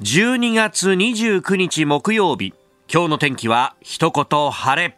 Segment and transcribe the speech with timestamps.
[0.00, 2.54] 12月29日木曜日。
[2.88, 4.96] 今日の天気は一言晴れ。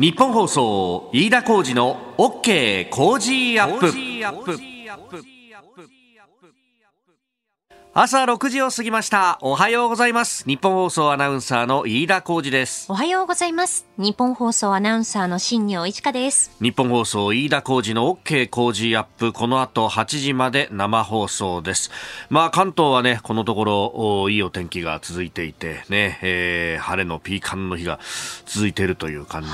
[0.00, 5.39] 日本放送飯田浩二の OK 工事アップ。
[7.92, 9.36] 朝6時を過ぎました。
[9.42, 10.44] おはようございます。
[10.46, 12.86] 日本放送アナウンサーの飯田浩二です。
[12.88, 13.84] おはようございます。
[13.98, 16.52] 日本放送アナウンサーの新業一華です。
[16.62, 19.32] 日本放送飯田浩二の OK 工事アップ。
[19.32, 21.90] この後8時まで生放送です。
[22.28, 27.98] まあ関東はねこのところいいお天気が続いていてね、えー、晴れのピーカンの日が
[28.46, 29.48] 続いているという感じ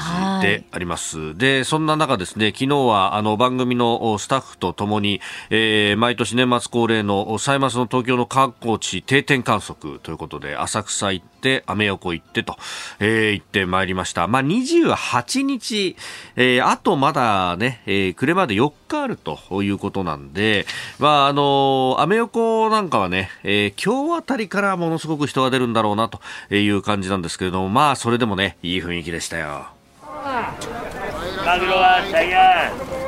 [0.46, 1.34] であります。
[1.38, 12.59] でそんな中ですね昨日はあの番組のスタッフとともに、えー、毎年年末恒例のサイマスの東京の観光地定点観測ということで浅草行ってアメ横行ってと、
[13.00, 14.28] えー、行ってまいりました。
[14.28, 15.96] まあ、28日、
[16.36, 20.66] えー、あとまだね、えー、暮れまで4日あるということなんで、
[20.98, 26.20] まあ、あのアメ横なんかはね、えー、今日あたりからものすごく人が出るんだろうなと
[26.54, 29.68] いう感じなんですけれども、まあ、それでもね、いい雰囲気でしたよ。
[30.04, 33.05] マグロははい、マグロ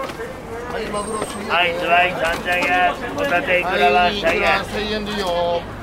[0.91, 3.14] はい、ズワイ3000円。
[3.14, 4.94] ホタテイクラは1000円。
[4.94, 5.77] 円でいいよ。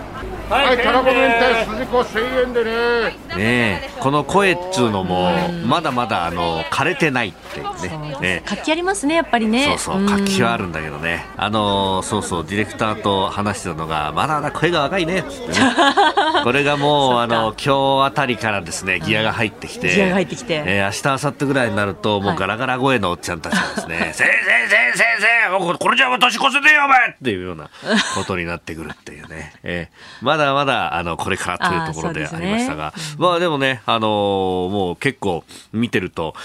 [0.49, 3.35] はい、たらこ明太筋子1000円でね。
[3.35, 5.31] ねこの声っつうのも、
[5.65, 8.17] まだまだあの枯れてないっていうね。
[8.21, 9.75] ね活気ありますね、やっぱりね。
[9.79, 11.25] そうそう、活気はあるんだけどね。
[11.35, 15.15] あのそうそう、ディレクターと話してたのが、まだまだ声が若いね。
[15.15, 15.23] ね
[16.43, 19.95] これがもう、あの今日あたりからですね、ギアが入ってきて。
[19.95, 20.63] ギアが入ってきて。
[20.65, 27.69] えー、明日、明後日ぐらいになると、もうガラガラ声のおっちゃんたちがですね、 先生、先生、先生、これじゃ年越せねえよ、お前っていうような
[28.15, 29.53] ことになってくるっていうね。
[29.63, 33.03] えー、まだまだ、あの、これからというところでありましたが、ね。
[33.17, 36.35] うん、まあでもね、あのー、もう結構見てると、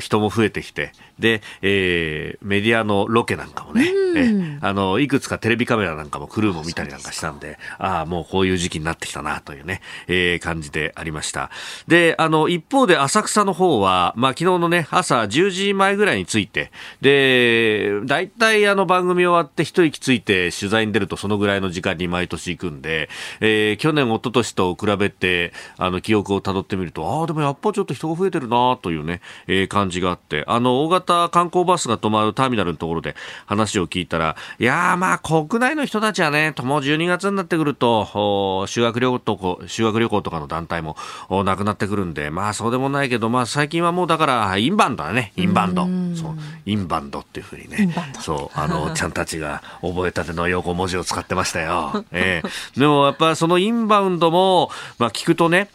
[0.00, 11.50] 人も増えてきて、で、えー、メディアのロケなんかもね、えあの、いくつかテレビカメラなんかもクルーも見たりなんかしたんで、ああ、もうこういう時期になってきたなというね、えー、感じでありました。
[11.86, 23.08] で、あの、一方で浅草の方は、まあ昨日のね、朝10時前ぐらいに着いて、で、大体あの番組終わって一息ついて取材に出るとそのぐらいの時間に毎年行くんで、
[23.40, 33.16] えー、去年、一昨年と比べて、あの、記憶をたどってみると、ああ、でもやっぱちょっと人が増えてるなというね、えー、感じがあって、あの、大型た観光バスが止まるターミナルのところで
[33.46, 40.96] 話を聞いたら、いやーまあ国内の人たちはね、もう12月になってくると、修学旅行とか、修学旅行とかの団体も
[41.44, 45.82] なくなってくるんで、まあそうでもないけど、まあ最近はもうだから、インバウンドだね、インバウンド。
[46.16, 52.04] そう、インバウンドっていうふうにね、そう、あの、 ちゃんたちが覚えたての横文字を使ってましたよ。
[52.12, 55.68] ええー、でもやっぱそのインバウンドも、まあ聞くとね、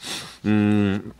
[0.46, 1.14] うん、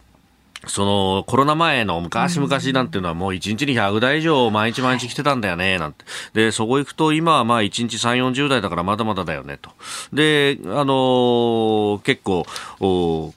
[0.68, 6.06] そのコロナ前の昔々なんていうのはもう1日に100台以上毎日毎日来てたんだよね、なんて。
[6.34, 9.72] で、そこ行くと今はまあ1日3、40台だからまだまだだよね、と。
[10.14, 12.46] で、あのー、結構、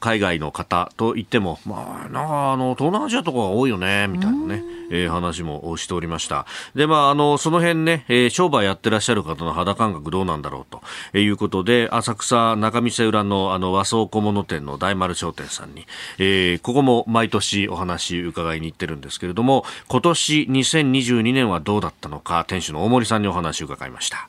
[0.01, 4.78] 海外の方といっても、まあ、なんかあの、東南アジアとかが多いよね、みたいなね。
[4.91, 6.47] えー、話もしておりました。
[6.75, 10.79] で、まあ、あの、その辺ね、えー、商売やってらっしゃる方の肌感覚どうなんだろう
[11.13, 15.87] ということで、浅草中見世裏のあの和装小物店の大丸商店さんに、
[16.19, 24.29] えー、ここも毎年お話伺いに行ってるんですけれども、今年2022年はどうだったのか、店主の大森さんにお話を伺いました。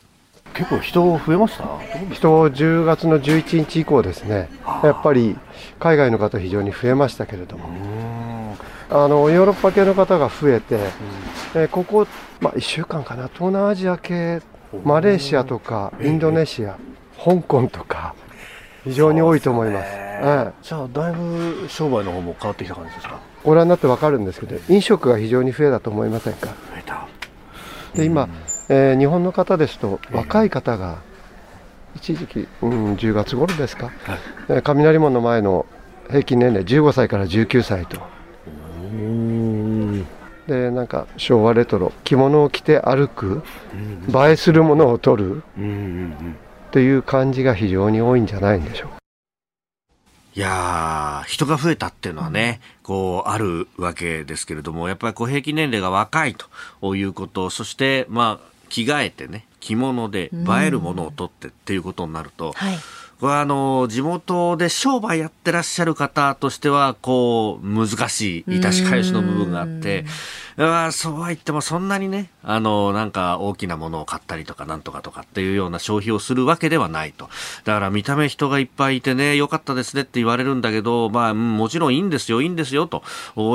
[0.54, 1.64] 結構人増えました？
[2.12, 4.50] 人10月の11日以降ですね、
[4.84, 5.38] やっぱり
[5.80, 8.58] 海外の方非常に増えましたけれども。
[8.92, 10.76] あのヨーロッパ系の方が増えて、
[11.56, 12.08] うん、えここ、
[12.42, 14.42] まあ、1週間かな、東南アジア系、
[14.84, 16.78] マレーシアとかインドネシア、
[17.24, 18.16] 香港とか、
[18.84, 19.86] 非常に多いと思います。
[19.92, 23.20] ええ、じゃあ、だいぶ商売の方も変わってきた感じですか？
[23.44, 26.48] ご覧になって分かるんですけど、飲食が非常に増えたと思いませんか？
[26.48, 27.08] 増えた。
[27.94, 28.28] で今、
[28.70, 30.98] えー、日本の方ですと、若い方が、
[31.96, 33.92] 一時期、うん、10月頃ですか、
[34.48, 35.66] はい、雷門の前の
[36.08, 38.00] 平均年齢15歳から19歳と。
[40.48, 43.44] でなんか昭和レトロ着物を着て歩く、
[43.74, 45.44] 映えするものを撮る、
[46.70, 48.90] っていう感じが非常に多いんじゃないんでしょう
[50.36, 56.36] いや人が増えたっていうのはね、こう、あるわけですけれども、やっぱりこう平均年齢が若い
[56.82, 62.78] ということ、そして、まあ、着替えてね、着物で映えるものを取ってっていうことになると、はい
[63.20, 70.06] これはあの地元で商売やってらっしゃる方としてはこう難しい致し返しの部分があって
[70.62, 77.30] あ、そうは言ってもそんなにね、あの、なんか大きなものを買ったりとかなんとかとかっていうような消費をするわけではないと。
[77.64, 83.04] だから見た目人がいっぱいいてね、良かったですねって言われるんだけど、まあ、もちろんいいんですよ、いいんですよと、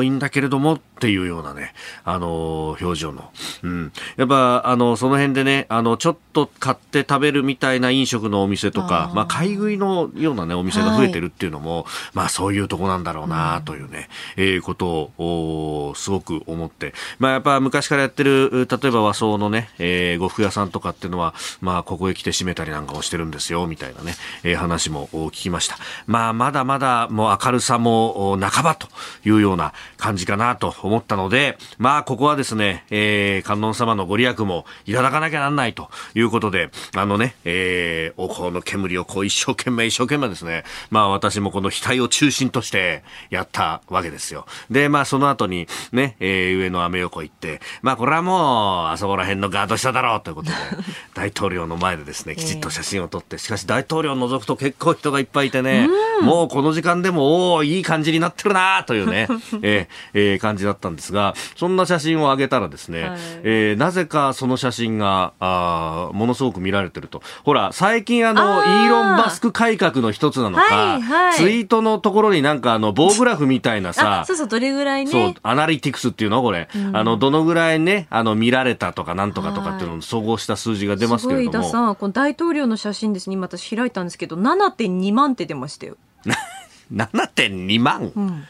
[0.02, 1.74] いいんだけれどもっていうようなね、
[2.04, 3.30] あの、表情の。
[3.62, 3.92] うん。
[4.16, 11.84] やっぱ、あの、その辺でね、あの、ちょっと買って食べるみたいな飲食のお店とか、あまあ、買い食いのようなね、お店が増えてるっていうのも、はい、
[12.14, 14.08] まあ、そういうとこなんだろうな、というね、
[14.38, 25.76] うん、えー、ことを、すごく思って、まあ、やっぱ昔からやってる、例えば和装のね、えー、呉服屋さんとかっていうのは、まあ、ここへ来て閉めたりなんかをしてるんですよ、みたいなね、えー、話も聞きました。
[26.06, 28.88] まあ、まだまだ、もう明るさも半ばと
[29.24, 44.46] いうような感じかなと思ったので、まあ、ここはですね、えー、観音様のご利益もいただかなきゃなんないということで、あのね、えー、お香の煙をこう一生懸命一生懸命ですね、まあ、私もこの額を中心としてやったわけですよ。
[44.70, 50.54] で、まあ、その後にね、えー、上のアメ横行って、まあこれはもう、あそこら辺のガード下だろうということで、
[51.14, 55.88] 大統領の前でですね、きちっと写真を撮って、しかし大統領を除くと結構人がいっぱいいてね、
[56.22, 59.26] もうこの時間でも、おおいい感じになってるなというね、
[59.62, 67.22] えー、えー、感じだったんですが、そんな写真を上げたらですね、はい、えー、なぜかその写真が、あものすごく見られてると。
[67.44, 75.10] ほら、最近あの、イーロン・バスク改革の一つなのか、はいはい、ツイートのところになんかあの、棒グラフみたいなさ、そうそう、どれぐらいね。
[75.10, 81.52] そう、アナリティクスっていうのこれ、うん、あの、どのぐらいね、あの、見られたとかなんとかとかっていうのを総合した数字が出ますけれども。
[81.52, 85.96] すごい、さん、この大統領の写真ですね、今私開いたんですけど、7.2万って出ましたよ。
[86.92, 88.44] 7.2万、うん。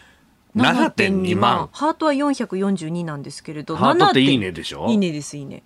[0.57, 1.69] 7.2万。
[1.73, 4.87] ハートは442なんですけれど、ハートっていいねでしょ？
[4.89, 5.63] いいねです、いいね。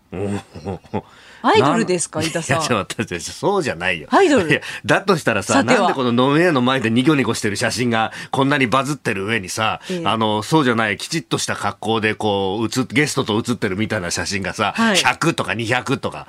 [1.42, 2.56] アイドルですか、伊田さん。
[2.58, 4.08] いや、ちょそうじゃないよ。
[4.10, 16.26] アイドルだとしたらさ、なんでこの飲み屋の前でニコニコしてる写真がこんなにバズってる上にさ、えー、あの、そうじゃない、きちっとした格好でこう、写ゲストと写ってるみたいな写真がさ、はい、100とか200とか。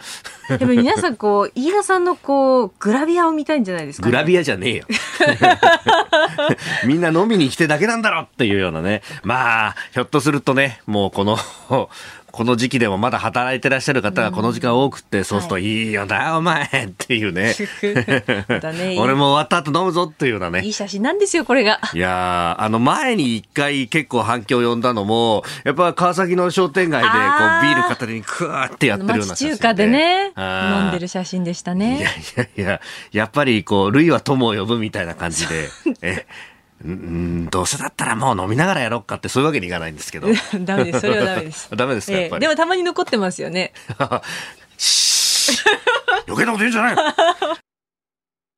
[0.49, 4.85] でも皆さんこう、飯田さんのこう、グラビアを見たいんじゃないですか、ね、グラビアじゃねえよ。
[6.85, 9.01] みんな飲みに来てだけなんだろっていうようなね。
[9.23, 11.37] まあ、ひょっとするとね、もうこの
[12.31, 15.89] この時期でもまだ働いてらっしゃる方がこの時間多くて、そうするとい。
[15.89, 16.67] いよな、お前っ
[16.97, 17.55] ていうね。
[18.73, 18.97] ね。
[18.99, 20.61] 俺も終わった後飲むぞっていうようなね。
[20.63, 21.79] いい写真なんですよ、これが。
[21.93, 27.19] いやあの前に一回結構反響を呼んだのも、やっぱ川崎の商店街でこう
[27.63, 31.99] ビール片手にクワーってやってるような写真、中華でね、飲んでる写真でしたね。
[31.99, 32.81] いやいやいや、
[33.11, 35.69] やっぱりこう、類は友を呼ぶみたいな感じで、
[36.01, 36.25] え
[36.83, 40.27] うん、どうせだったらもう飲みながらやろうかってそういうわけにいかないんですけど。
[40.63, 41.01] ダメです。
[41.01, 41.69] それはダメです。
[41.75, 43.73] ダメですか、えー、でもたまに残ってますよね。
[46.27, 46.95] 余計なこと言うんじゃない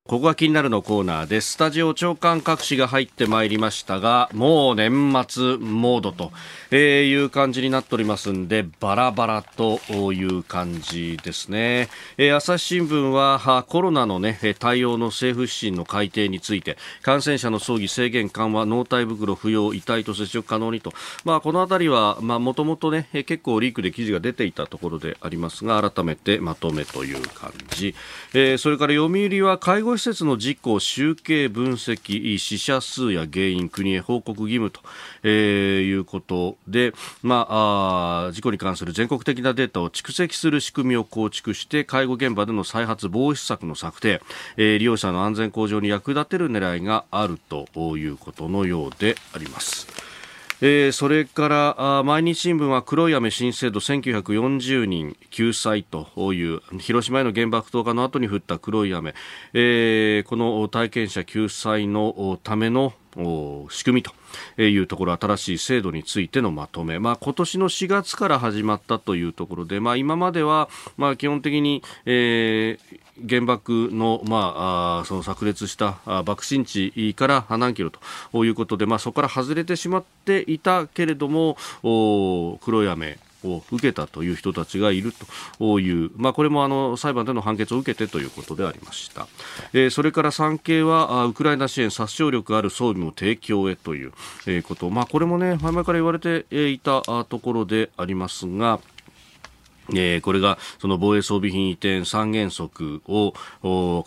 [0.07, 1.51] ここが気になるのコーナーです。
[1.51, 4.91] スタジオ長官各紙が入ってまいりましたが、もう年
[5.29, 9.79] 末モードという感じになっておりますんで、バラバラと
[10.11, 11.87] いう感じですね。
[12.33, 20.93] 朝日新聞はコロナのね、対応の政府指針の改定について、感染者の葬儀制限緩和、納体袋不要、遺体と接触可能にと。
[21.25, 27.93] まあ、このあたりは、まあ、もともとね、結構リークで記事が出ていたところでありますが、改めてまとめという感じ。
[28.33, 34.79] えー、それから読売は介護護施設の事故集計分析死者数や原因国へ報告義務と、
[35.23, 44.21] えー、いうことで、まあ、あ事故に関する全国的なデータを蓄積する仕組みを構築して介護現場での再発防止策の策定、
[44.55, 47.67] えー、利用者の安全向上に役立てる狙いがあると
[47.97, 50.10] いうことのようであります。
[50.63, 59.15] えー、それから毎日新聞は黒い雨新制度1940人救済という広島への原爆投下の後に降った黒い雨、
[59.53, 62.93] えー、この体験者救済のための
[63.69, 81.57] 仕組みというところ新しい制度についてのまとめ、まあ、今年の4月から始まったというところで、まあ、今までは、まあ、基本的に、えー、原爆の,、まあ、その炸裂した爆心地から何キロということで、まあ、そこから外れてしまっていたけれども
[82.61, 85.13] 黒い雨を受けたという人たちがいる
[85.57, 89.27] という、まあ、これもあの裁判での判決を受けてということでありました、
[89.73, 94.13] えー、それから産経はウクライナ支援殺傷力ある装備も提供へという
[94.63, 98.79] こと、まあ、これもね前々から言われていたところでありますが
[99.89, 103.33] えー、これがその防衛装備品移転三原則を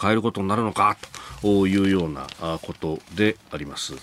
[0.01, 0.97] 変えることになるのか
[1.43, 2.27] というような
[2.63, 3.95] ことであります。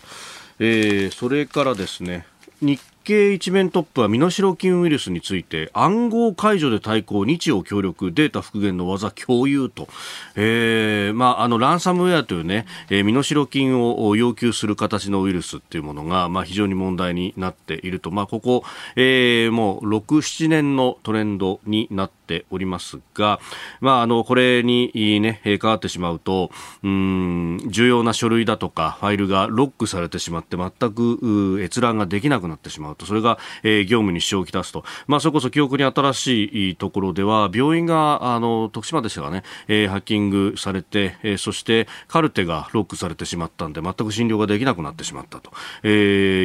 [0.60, 2.25] えー、それからですね
[2.62, 9.88] 日経一面トップは身代金ウイルスについて暗号解除で対抗日曜協力データ復元の技共有と、
[10.36, 18.63] えーまあ、あのランサムウェアというね、えー、身代金を要求する形のウイルスっていうものが、まあ、非常に問題になっていると、まあ、ここ、
[18.96, 23.39] えー、もう6、7年のトレンドになっておりますが、
[23.79, 26.51] まあ、あのこれに、ね、関わってしまうと
[26.84, 32.90] うん重要な書類だとかファイルがロックされてしまって全く閲覧ができなくなってしまう。
[32.95, 45.51] とそれが、えー、業務に支障をきたすと、まあ、それこそ記憶に新しいところでは病院があの徳島でしたがね、えー、ハッキングされて、えー、そしてカルテがロックされてしまったんで全く診療ができなくなってしまったと、
[45.83, 45.91] えー、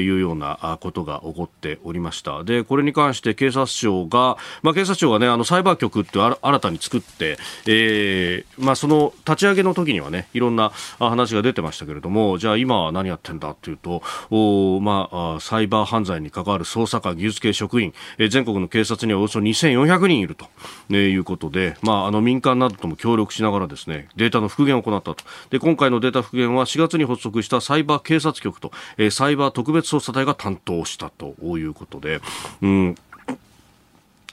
[0.01, 2.45] いうようなことが起こっておりました。
[2.45, 20.47] でこれに関して警察庁が、まあ、警察庁がねあのサイバー局って新たに作って、えーまあ、その立ち上げの時にはねいろんな話が出てましたけれどもじゃあ今は何やってんだっていうとお、まあ、サイバー犯罪に関わる捜査官技術系職員、えー、全国の警察にはおよそ2400人いると、
[20.91, 25.25] えいうことで、まあ、あの民間などとも協力しながらですねデータの復元を行ったと。
[25.51, 32.21] で今回のデータ復元は4月に発足したサイバー警察局と、えー、サイバー特別捜査隊が担当したということで、
[32.61, 32.95] うん。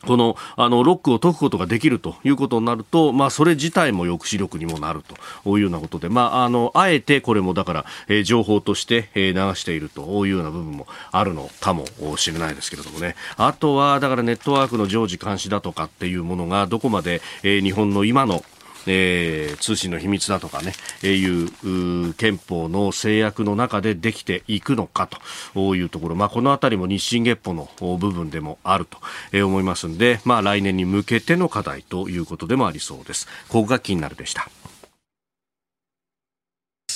[0.05, 5.01] このあのロックを解くことができるということになると、まあ、それ自体も抑止力にもなる
[5.43, 11.85] というようなことで、まあ、あのあえてこれもだから、えー、情報として、えー、流しているというような部分もあるのかも
[12.17, 13.15] しれないですけれどもね。
[13.37, 18.43] あとはだからネットワークの常時監視だとかっていうものがどこまで、えー、日本の今の
[18.87, 20.73] えー、通信の秘密だとかね、
[21.03, 25.09] えー、いう憲法の制約の中でできていくのか
[25.53, 28.97] というところ、まあ、この辺りも日進月歩の部分でもあると、
[29.31, 33.27] え、思いますので、まあ、来年に向けての課題ということでもありそうです。
[33.49, 34.49] ここが気になるでした。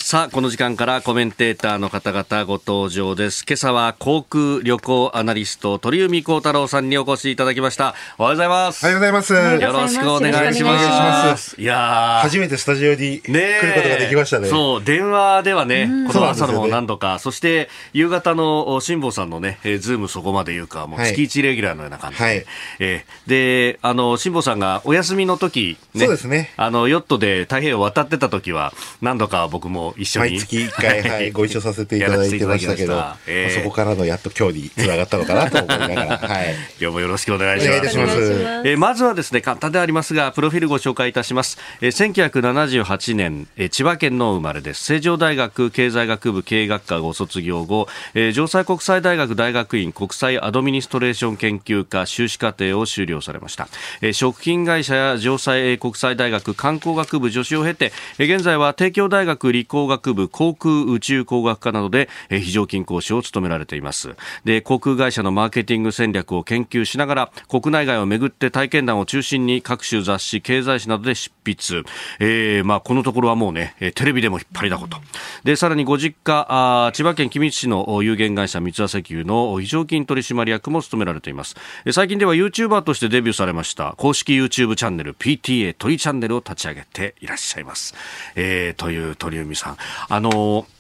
[0.08, 3.44] さあ、この時間からコメンテーターの方々ご登場です。
[3.46, 7.94] 今朝は航空旅行アナリスト、鳥海幸太郎さんにお越しいただきました。
[8.18, 8.86] おはようございます。
[8.86, 9.34] おはようございます。
[9.34, 11.60] よろしくお願いします。
[11.60, 14.48] いや初めてスタジオに来ることができましたね。
[14.48, 22.24] そう、電話ではね、この朝のも何度か、そして夕方の辛坊さんのね、えー、ズームそこまで言うか、もう月1レギュラーのような感じで。
[22.24, 22.46] はい、
[22.80, 23.30] えー、
[23.74, 26.54] で、あの、辛坊さんがお休みの時、ね、そうですね。
[26.56, 28.72] あの、ヨットで太平洋渡ってた時は、
[29.02, 30.32] 何度か僕も一緒に。
[30.32, 37.98] 毎月1回、はい、 ご一緒させていただいてましたけど、えー、そこからのやっと今日につながったのかなと思いながら、はい、 今日もよろしくお願いします。
[37.98, 38.18] ます
[38.64, 41.58] えー、まずはですね、簡単でありますが、プロフィールご紹介いたします。
[41.82, 44.84] えー、1978年、えー、千葉県の生まれです。
[44.84, 53.68] 成城大学経済学部経営学科ご卒業後、えー、城西国際大学大学院国際アドミニストレーション研究科修士課程を修了されました。
[54.02, 64.16] えー、食品会社や城西国際大学観光学部助手を経て、えー、現在は帝京大学理工工学部航空宇宙工学科などで非常勤講師を務められています。
[64.44, 71.84] で航空会社のマーケティング戦略を研究しながら国内外をめぐって体験談を中心に各種雑誌経済誌などで執筆、
[72.20, 74.98] えーまあ、このところはもうねテレビでも引っ張りだこと。
[75.46, 81.56] でさらにご実家あ千葉県君津市の有限会社三ツ矢石油の非常勤取締役も務められています。
[81.92, 87.94] 最近では YouTuber としてデビューされました公式 YouTube チャンネル PTA 鳥チャンネルを立ち上げていらっしゃいます、
[88.36, 89.77] えー、という鳥海さん。
[90.10, 90.78] あのー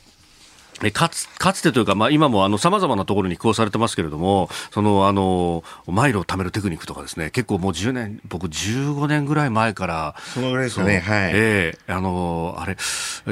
[0.93, 12.77] かつかつてというか、まあ、今もさまざまなところに寄稿されてますけれどもそのあのマイルを貯めるテクニックとかですね結構もう10年僕15年ぐらい前からそのぐらいですねはい、えー、あのあれ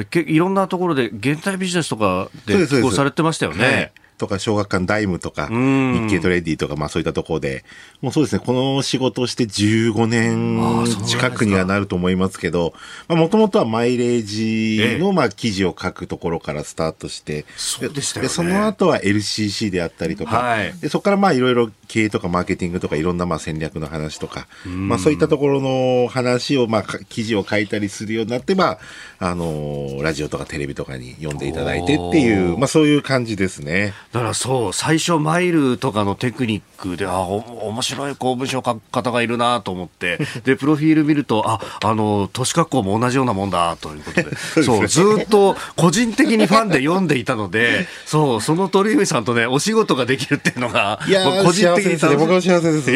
[0.06, 3.92] けいろんなところで現代ビジネスとかで寄稿されてましたよね。
[4.18, 7.64] とか、小学館ダイムとか、日経トレーディとか、まあそういったところで、
[8.00, 12.74] もうそうですね、この仕事をして15年近くにはなると思いますけど、
[13.08, 18.28] まあもともとはマイレージの、まあ記事を書くところからスタートして、そうでしたよね。
[18.28, 28.78] で、その後は LCC であったりとか、はい、でそこからまあいろいろ経営とかマーケティングとかいろんなまあ戦略の話とか、まあそういったところの話を、まあ記事を書いたりするようになって、まあ、
[29.18, 33.94] あのー、ラジオとかテレビとかに読んでいただいてっていう、まあそういう感じですね。
[34.12, 52.90] だからそう、最初マイルとかのテクニックで、あ、お面白い公文書書く方がいるなと思って、で、プロフィール見ると、あ、あの、都市格好も同じようなもんだということで、 そう、ずっと個人的にファンで読んでいたので、 そう、その鳥海さんとね、お仕事ができるっていうのが、いや個人的に僕も幸せです。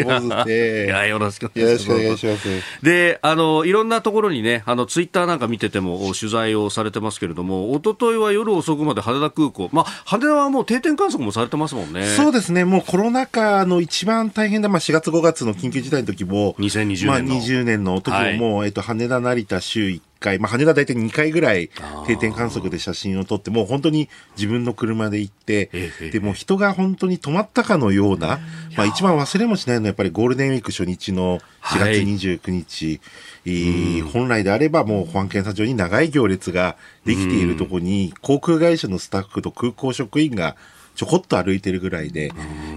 [1.55, 1.65] いや。
[1.65, 2.47] よろしくお願いします。
[2.83, 12.05] で、あの、いろんなところにね、あの、ツイッターなんか見てても取材をされてますけれども、一昨日は夜遅くまで羽田空港、まあ、羽田はもう定点観測もされてますもんね。
[12.05, 12.65] そうですね。
[12.65, 17.35] もうコロナ禍の一番大変な、まあ4月5月の緊急事態の時も、2020まあ年の。
[17.35, 21.69] 20年の時ももう、えっと、羽田成田週1回、まあ羽田大体2回ぐらい
[22.07, 28.39] 定点観測で写真を撮って、もう本当に自分の車で行ってええ、で、もう人が本当に止まったかのような、
[28.77, 32.03] まあ一番忘れもしないのはやっぱりゴールデンウィーク初日の4月はい。
[32.05, 33.01] 29日、
[33.45, 40.55] えー本来であればもう保安検査場に長い行列ができているところに、航空会社のスタッフと空港職員が
[40.95, 42.31] ちょこっと歩いてるぐらいで、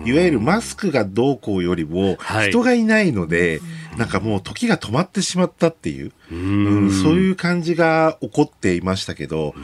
[0.05, 2.51] いわゆるマスクがどうこうよりもはい。
[2.51, 3.61] 人がいないので、
[3.97, 9.55] なんかもう時が止まってしまったっていう、うんそういう感じが起こっていましたけど、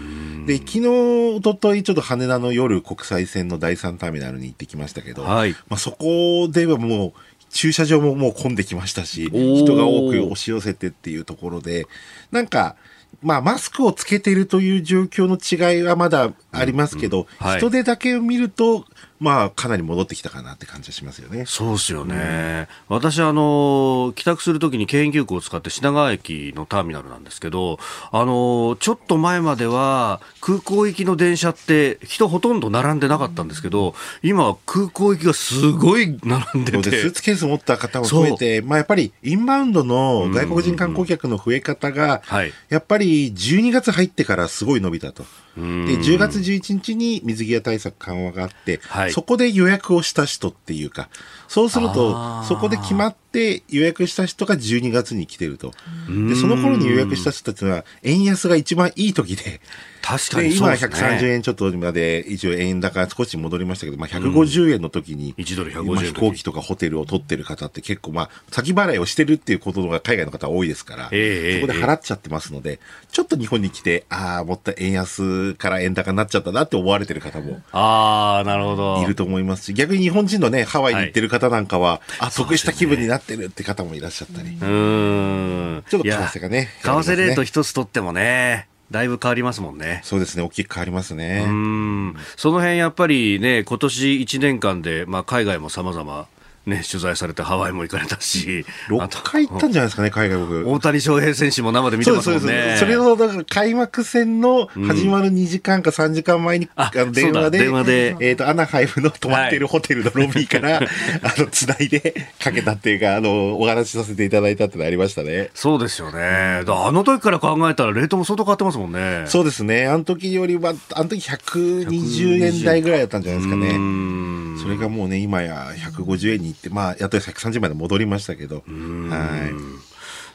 [0.47, 5.53] で、昨日、一昨日ちょっと羽田の夜国際線の第3ターミナルに行ってきましたけど、はい。
[5.69, 7.13] まあ、そこではもう、
[7.51, 11.87] 駐車場ももう混んできましたし、人が多く押し寄せてっていうところで、
[12.31, 12.77] なんか、
[13.23, 17.59] まあ、マスクをつけているという状況の違いはまだありますけど、はい。
[17.59, 18.87] 人手だけを見ると、
[19.21, 21.45] まあ、かなり戻ってきたかなって感じはしますよね。
[21.47, 22.69] そうですよね。
[22.89, 27.79] 私、あの、帰宅するときに京浜急行を使って品川駅のターミナルなんですけど、
[28.13, 37.13] あの、ちょっと前までは空港行きの電車って人ほとんど並んでなかったんですけど、今空港行きがすごい並んでそうでスーて。
[37.13, 45.25] ツケース持った方も増えて、まあやっぱりインバウンドの外国人観光客の増え方がはい、やっぱり12月入ってからすごい伸びたと。
[45.57, 49.13] で、10月11日に水際対策緩和があって、はい。
[49.13, 51.09] そこで予約をした人っていうか、
[51.49, 55.73] そうするとそこで決まって予約した人が12月に来てると。
[56.09, 59.61] で、その頃に予約した人たちは、円安が一番いい時で、
[60.03, 60.55] 確かにね。
[60.57, 72.79] 130円ちょっとまで、一応円高少し戻りましたけど、まあ、150円の時に、1ドル150円の時今飛行機とかホテルを取ってる方って結構まあ、先払いをしてるっていうことが海外の方多いですから、ええそこで払っちゃってますので、
[73.11, 79.03] ちょっと日本に来て、ああ、もったい円安から円高になっちゃったなって思われてる方もああ、なるほど。
[79.03, 84.49] いると思いますし、逆に日本人のね、ハワイに行ってる方なんかは、あ、そう得した気分になってるって方もいらっしゃったり。
[84.49, 85.85] うーん。
[85.89, 90.01] ちょっと為替がね為替レート一つ取ってもね、だいぶ変わりますもんね。
[90.05, 91.45] そうですね、大きく変わりますね。
[91.47, 96.27] うんその辺やっぱりね、今年1年間で、まあ、海外も様々
[96.67, 98.67] ね、取材されてハワイも行かれたし、
[99.01, 100.71] あと6回行ったんじゃないですかね、海外僕。
[100.71, 102.77] 大谷翔平選手も生で見てますもんね。
[102.79, 110.77] それの、だから開幕戦の始まる2時間か3時間前に、ああの電話で、電話でえっ、と、アナハイムの泊まっているホテルのロビーから、
[111.23, 115.49] あの、つないでかけたっていうか、あの、お話しさせていただいたってのありましたね。
[115.55, 116.63] そうですよね。
[116.67, 119.25] だあの時から考えたらレートも相当変わってますもんね。
[119.27, 119.87] そうですね。
[119.87, 123.77] あの時よりは、あの時120円台ぐらいだったんじゃないですかうね。
[123.77, 129.91] んそれがもうね、今や150円に行って、まあ、やっと130まで戻りましたけど、はい。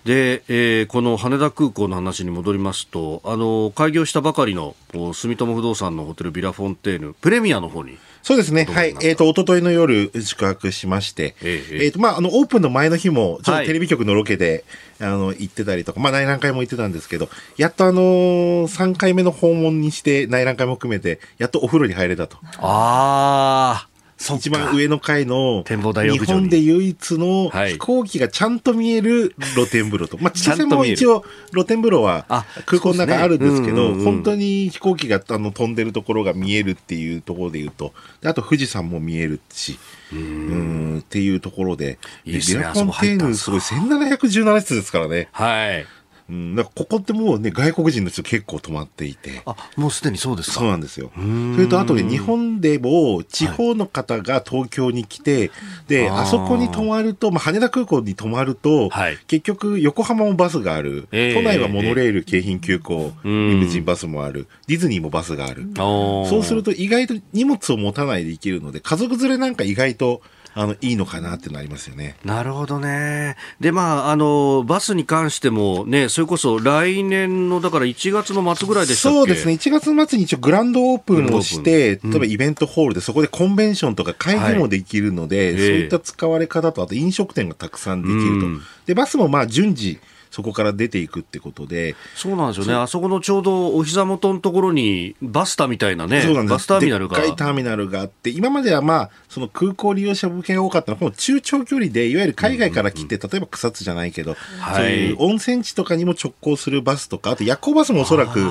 [0.05, 8.65] で、えーこの羽田空港の話に戻りますと、あの、開業したばかりのお住友不動産のホテルビラフォンテーヌ、プレミアの方に、そうですね。
[8.65, 8.95] はい。
[9.01, 13.65] えっ、と、一昨日の夜、宿泊しまして、えええっ、と、まあ、あの、オープンの前の日も、ちょっはい。
[13.65, 14.63] とテレビ局のロケで、
[14.99, 22.37] あの、行ってたりとか、まあ、内覧会も行ってたんですけど、やっとあのー、3回目の訪問にして、内覧会も含めて、やっとお風呂に入れたと。
[22.57, 27.73] ああ、一番上の階の、展望台浴日本で唯一のはい。
[27.73, 30.17] 飛行機がちゃんと見える露天風呂と。
[30.19, 33.81] まあ、千歳も一応露天風呂はあ空港の中あるんですけど、ね。
[33.81, 34.03] うんうんうん。
[34.05, 39.77] 本当に飛行機があの飛んでるところが見えるっていうところで言うと、であと富士山も見えるし、
[40.13, 42.59] うん、っていうところで、いいっすね。
[42.59, 45.27] ビラフォンテーヌすごい1717室ですからね。
[45.31, 45.85] はい。
[46.27, 49.43] うん、だからここってもうね、外国人の人結構泊まっていて。
[49.45, 50.59] あ、もうすでにそうですか？
[50.59, 51.11] そうなんですよ。
[51.15, 51.21] そ
[51.61, 55.51] れとあとね、日本でも地方の方が東京に来て、
[55.87, 65.67] で、あーあそこに泊まると、まあ、羽田空港に泊まると、はい結局横浜もバスがある、ええ都内はモノレール、京浜急行、うんリムジンバスもある、ディズニーもバスがある。
[65.75, 70.21] そうすると意外と荷物を持たないで行けるので、家族連れなんか意外と、
[70.57, 72.15] あの、いいのかなってなりますよね。
[72.23, 73.35] なるほどね。
[73.59, 79.17] で、まあ、あの、バスに関してもね、それこそ来年の、だから1月の末ぐらいでしたっけ？
[79.17, 79.53] そうですね。。
[79.53, 88.45] 1月末に一応グランドオープンをして、例えばイベントホールでそこでコンベンションとか会議もできるので、はいそういった使われ方と、あと飲食店がたくさんできると。
[88.47, 89.99] うんで、バスもまあ順次、
[90.35, 92.73] そこから出ていくってことで、そうなんですよね。
[92.73, 96.51] あそこのちょうどお膝元のところに、バスタみたいなね、そうなんです。
[96.51, 97.15] バスターミナルが。
[97.15, 104.75] でっかいターミナルがあって、今まではまあ、その空港利用者向けが多かったのは、この中長距離で、いわゆる海外から来て、例えば草津じゃないけど、はい。
[104.75, 108.41] そういう温泉地とかにも直行するバスとか、あと夜行バスもおそらく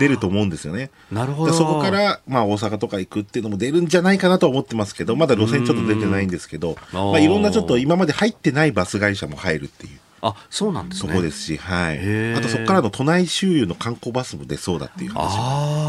[0.00, 0.90] 出ると思うんですよね。
[1.12, 1.52] なるほど。
[1.52, 6.96] でそこから、まあ、大阪とか行くっていうのも出るんじゃないかなとは思ってますけど、まだ路線ちょっと出てないんですけど、うん。
[6.96, 11.14] まあ、いろんなちょっと今まで入ってないバス会社も入るっていうあ、そうなんですとね。
[11.14, 12.34] こですし、はい。
[12.34, 15.42] あとそこからの都内周遊の観光バスも出そうだっていう話も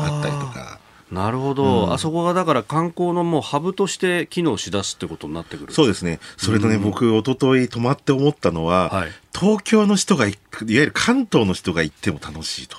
[0.05, 0.79] あったりとか。
[1.11, 10.35] なるほど、うん、あそこがだから観光のもうハブとして機能しだすってことになってくるそうですね、それとね、うん、僕、一昨日泊まって思ったのは、はい、東京の人がいわ
[10.67, 12.77] ゆる関東の人が行っても楽しいと。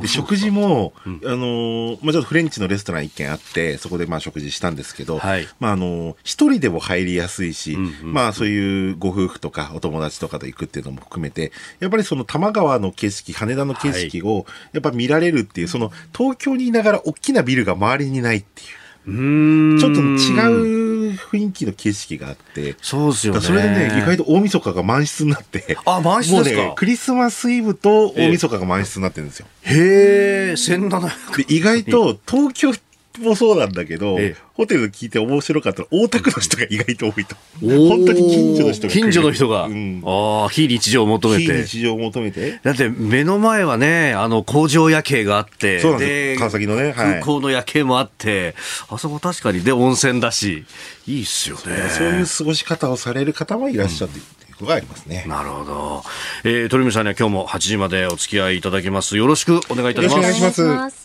[0.00, 18.81] で食事も、うん、あのまあ、ちょっとフレンチのレストラン一軒あって、そこでまあ食事したんですけど、はい、まあ、あの一人でも入りやすいし、うんうん、まあ、そういうご夫婦とかお友達とかと行くっていうのも含めて、やっぱりその多摩川の景色、羽田の景色をやっぱ見られるっていう、はい、その東京にいながら大きなビルが周りにないっていう。
[19.06, 23.40] うんちょっと違う雰囲気の景色があって、そうですよね。
[23.40, 26.62] それでね、意外と大晦日が満室になって、あ、満室ですか？
[26.62, 29.46] もうね、クリスマスイブと大晦日が満室になってるんですよ。
[29.62, 31.46] へえ、1700。
[31.48, 32.72] 意外と東京
[33.20, 37.36] もそうなんだけど、ええ、ホテル聞いて面白かったら大田区の人が意外と多いと。
[37.60, 38.92] 本当に近所の人が。
[38.92, 39.64] 近所の人が。
[39.64, 41.64] うん、ああ、非日常を求めて。
[41.64, 42.60] 非日常を求めて。
[42.62, 48.54] だって目の前はね、あの工場夜景があって、そうなんです川崎のね、はい、空港の夜景もあって、
[48.88, 50.64] あそこ確かにで温泉だし、
[51.06, 51.62] いいっすよね。
[51.90, 54.24] そういう過ごし方をされる方もいらっしゃって、うん
[54.66, 55.24] がありますね。
[55.26, 56.02] なるほど。
[56.44, 59.16] えー、鳥海さんには今日も8時までお付き合いいただきます。
[59.16, 60.16] よろしくお願いいたします。
[60.16, 60.98] よろしくお願いし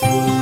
[0.00, 0.41] ます。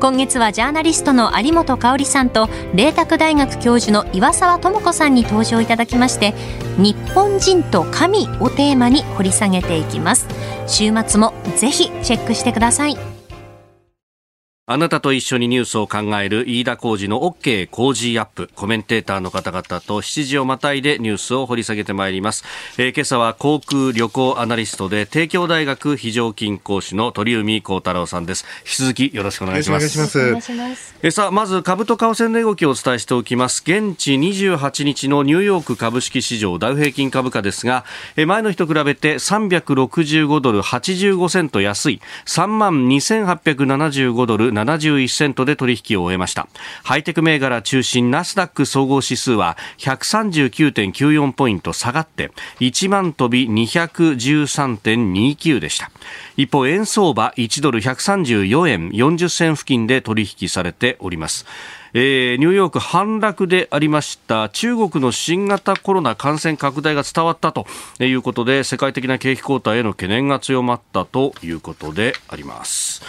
[0.00, 6.32] 今月はジャーナリストの有本香さんと麗澤大学教授の岩沢智子さんに登場いただきまして
[6.78, 10.26] 日本人と神をテーマに掘り下げていきます。
[10.66, 13.19] 週末もぜひチェックしてください。
[14.72, 18.48] あなたと一緒にニュースを考える飯田浩二の OK 工事アップ。
[18.54, 22.44] コメンテーターの方々と7時をまたいでニュースを掘り下げてまいります。
[22.78, 28.46] えー、今朝は航空旅行アナリストで帝京大学非常勤講師の鳥海幸太郎さんです。
[28.60, 29.98] 引き続きよろしくお願いします。
[29.98, 30.94] お願いします。
[31.02, 33.64] えさあ、まず株と為替の動きをお伝えしておきます。
[33.66, 46.48] 現地28日のニューヨーク株式市場ダウ平均株価ですが、え前の日と比べて365ドル85セント安い3万2875ドル71セントで取引を終えました。
[46.82, 55.90] ハイテク銘柄中心ナスダック総合指数は139.94ポイント下がって1万飛び213.29でした。
[56.36, 61.46] 一方円相場1ドル134円40銭付近で取引されております。
[61.92, 64.48] えー、ニューヨーク反落でありました。
[64.50, 67.66] 中国の新型コロナ感染拡大が伝わったと
[67.98, 73.02] いうことで世界的な景気後退への懸念が強まったということであります。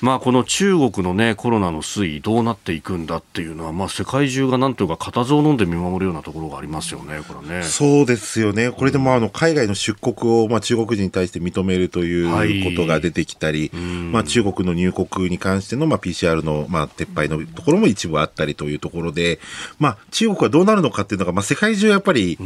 [0.00, 7.64] まあ、この中国の、ね、コロナの推移、どうなっていくんだっていうのは、まあ、世界中がなんというか、固唾を飲んで見守るようなところがありますよね、これね。
[7.64, 19.40] そうですよね、これでもあの海外の出国を、まあ、中国人に対して認めるということが出てきたり、はい、まあ、中国の入国に関しての、まあ、PCR の、まあ、撤廃のところも一部あったりというところで、
[19.80, 22.42] まあ、中国はどうなるのかっていうのが、まあ、世界中やっぱり、あ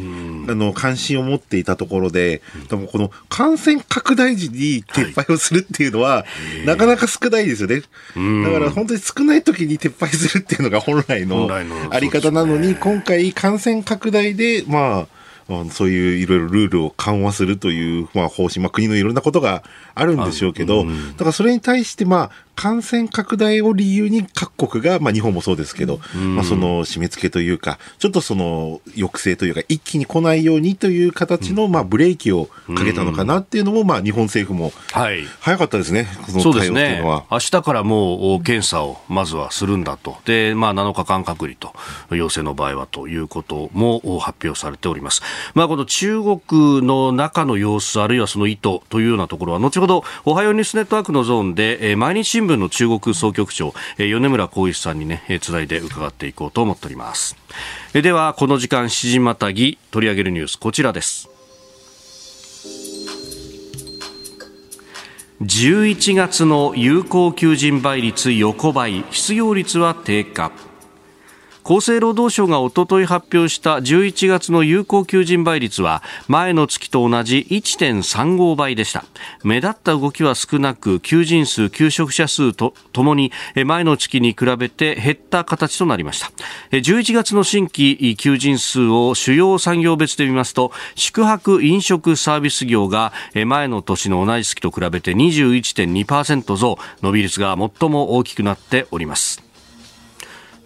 [0.55, 6.27] の関心を持っていたところで、でもこの感染拡大時に撤廃をするっていうのは、は
[6.63, 7.83] い、なかなか少ないですよね。
[8.45, 11.49] だから本当に少ない時に撤廃するっていうのが本来の
[11.91, 15.07] あり方なのに、今回感染拡大で、ま
[15.49, 37.21] あ、そういういろいろルールを緩和するという、まあ、方針、まあ、国のいろんなことがあるんでしょうけど、だからそれに対して、まあ、感染拡大を理由に各国が、まあ、日本もそうですけど、まあ、その締め付けというか、ちょっとその抑制というか、一気に来ないようにという形の、まあ、ブレーキをかけたのかなっていうのも、まあ、日本政府も、早かったですね、その対応っていうのは。
[37.21, 40.17] ね、明日からもう検査をまずはするんだと。
[40.25, 41.73] で、まあ、7日間隔離と、
[42.15, 45.23] 陽性の場合はということも発表されております。
[45.55, 57.37] まあ、この中国の中の様子、あるいはその意図というようなところは、後ほど、おはようニュースネットワークのゾーンで、えー、毎日新聞の中国総局長、えー、米村光一さんにね、えー、つないで伺っていこうと思っております。
[57.95, 61.29] えー、では、この時間、7時またぎ取り上げるニュース、こちらです。
[65.43, 70.51] 11月の有効求人倍率横ばい、失業率は低下。
[71.73, 79.07] 厚生労働省がおととい発表した11月の有効求人倍率は前の月と同じ1.35倍でした。
[79.43, 83.33] 目立った動きは少なく求人数求職者数とともに
[83.65, 86.31] 前の月に比べて減った形となりました。
[86.73, 93.15] 11月の新規求人数を主要産業別で見ますと宿泊飲食サービス業が
[93.47, 99.52] 前の年の同じ月と比べて21.2%増伸び率が最も大きくなっております。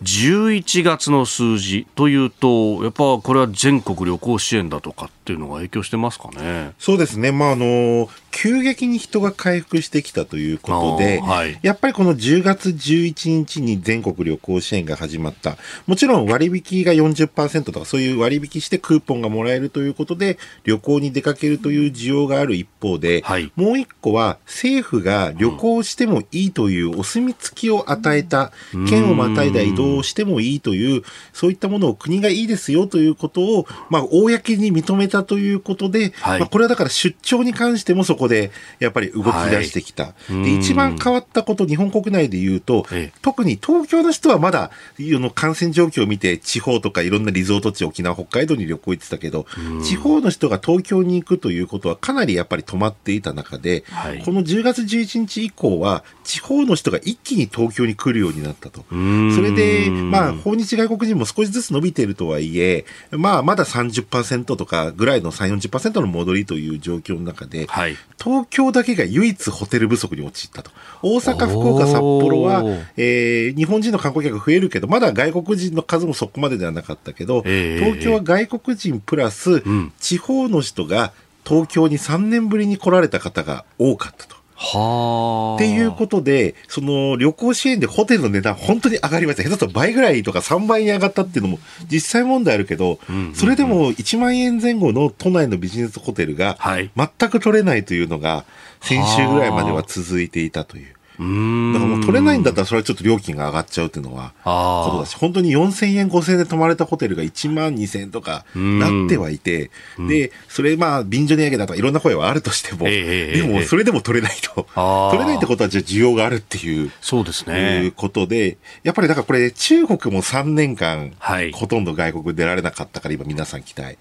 [0.02, 6.72] 11月の数字というと、やっぱこれは全国旅行支援だとかっていうのが影響してますかね？
[6.78, 7.32] そうですね。
[7.32, 15.56] まあ、あの、急激に人が回復してきたということで、はい、やっぱりこの10月11日に全国旅行支援が始まった。
[15.86, 28.52] もちろん割引が40%とかそういう割引してクーポンがもらえるということで旅行に出かけるという需要がある一方で、はい、もう一個は政府が旅行してもいいというお墨付きを与えた、
[28.86, 40.04] 県をまたいだ移動をしてもいいという、そういったものを国がいいですよということを、まあ、公に認めたということで、はい、まあ、これはだから出張に関してもそここでやっぱり動き出してきた。
[40.04, 42.86] はい、で一番変わったこと、日本国内で言うと、
[43.22, 49.46] 特に東京の人はまだの感染状況を見て、地方とかいろんなリゾート地、沖縄、北海道に旅行行ってたけど、
[49.82, 58.84] 地方の人が東京に行くということはかなりやっぱり止まっていた中で、はい、この10月11日以降は、地方の人が一気に東京に来るようになったと。
[58.90, 70.70] それで、まあ、訪日外国人も少しずつ伸びているとはいえ、まあ、まだ30%とかぐらいの3、40%の戻りという状況の中で、はい、東京だけが唯一ホテル不足に陥ったと。
[71.02, 72.64] 大阪、福岡、札幌は、
[72.96, 79.62] えー、日本人の観光客増えるけど、まだ外国人の数もそこまでではなかったけど、えー、東京は外国人プラス、
[80.00, 81.12] 地方の人が
[81.46, 84.35] 東京に3年ぶりに来られた方が多かったと。
[84.56, 89.42] はっていうことで、その旅行支援でホテルの値段本当に上がりました。
[89.42, 91.58] 下手すると倍ぐらいとか3倍に上がったっていうのも
[91.90, 96.58] 実際問題あるけど、うんうんうん、それでも1万円前後の都内のビジネスホテルが
[96.96, 98.44] 全く取れないというのが
[98.80, 100.95] 先週ぐらいまでは続いていたという。
[101.18, 109.70] だからもう取れないんだったらそれはちょっと料金が上がっちゃうっていうのはことだし、本当に4000円、5000円で泊まれたホテルが1万2000円とかなってはいて、
[110.08, 114.66] で、それまあ便所値上げだとかいろんな声はあるとしても、でもそれでも取れないと。
[115.10, 116.90] 取れないってことはじゃあ需要があるっていう。
[117.00, 117.84] そうですね。
[117.84, 121.12] いうことで、やっぱりだからこれ中国も3年間、
[121.52, 123.98] ほとんど外国出られなかったから今皆さん来たい。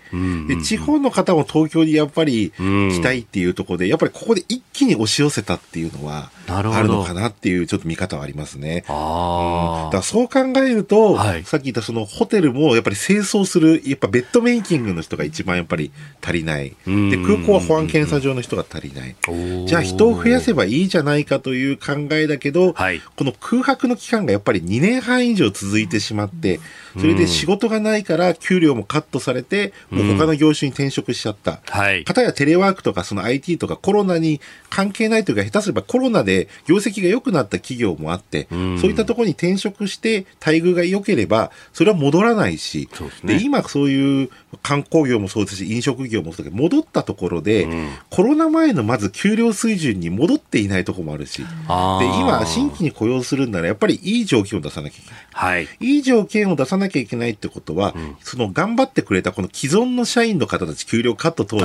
[0.48, 8.84] で、地方の方も東京にやっぱり来たいっていうところで、やっぱりここで一気に押し寄せたっていうのは、あるのかなっていうちょっと見方はありますね。
[8.88, 15.92] あうん、だそう考えると、はい、さっき言ったそのホテルもやっぱり清掃する、やっぱベッドメイキングの人が一番やっぱり
[16.22, 16.76] 足りない。
[16.86, 19.16] で、空港は保安検査場の人が足りない。
[19.66, 26.60] じゃあ人を増やせばいいじゃないかという考えだけど、はい、この空白の期間がやっぱり2年半以上続いてしまって、
[26.98, 31.62] それで仕事がないから給料もカットされて、もう他の業種に転職しちゃった。
[31.66, 32.04] はい。
[32.04, 42.90] かたやテレワークとかその IT とかコロナに関係ないというか、下手すればコロナで業績が良くなった企業もあって、そういったところに転職して待遇が良ければ、それは戻らないし、
[43.24, 44.30] で、ね、今そういう
[44.62, 55.20] 観光業もそうですし、飲食業もそうだけど、戻ったところで、うん、コロナ前のまず給料水準に戻っていないところもあるし、で、今、新規に雇用するなら、やっぱりいい条件を出さなきゃいけない。
[55.32, 55.68] はい。
[55.80, 61.64] いい条件を出さななきゃいけないってことは、うん、その頑張ってくれたこの既存の社員の方たち、給料カット等で、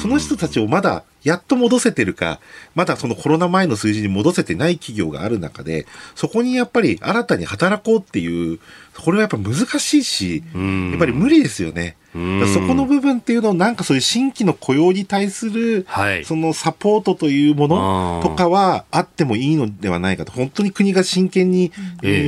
[0.00, 2.40] その人たちをまだやっと戻せてるか、
[2.74, 8.58] まだそのコロナ前の数字に戻せてない企業がある中で、そこにやっぱり新たに働こうっていう、
[8.98, 11.96] これはやっぱ難しいし、やっぱり無理ですよね。
[12.12, 15.86] そこの部分っていうのをなんかそういう新規の雇用に対する、
[16.24, 20.32] そのサポートというものとかはあってもいいのではないかと。
[20.32, 21.72] 本当に国が真剣に、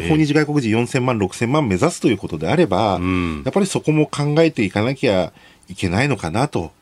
[0.08, 2.98] 訪日外国人4000万、6000万目指すということであれば、
[3.44, 5.32] やっぱりそこも考えていかなきゃ
[5.68, 6.72] いけないのかなと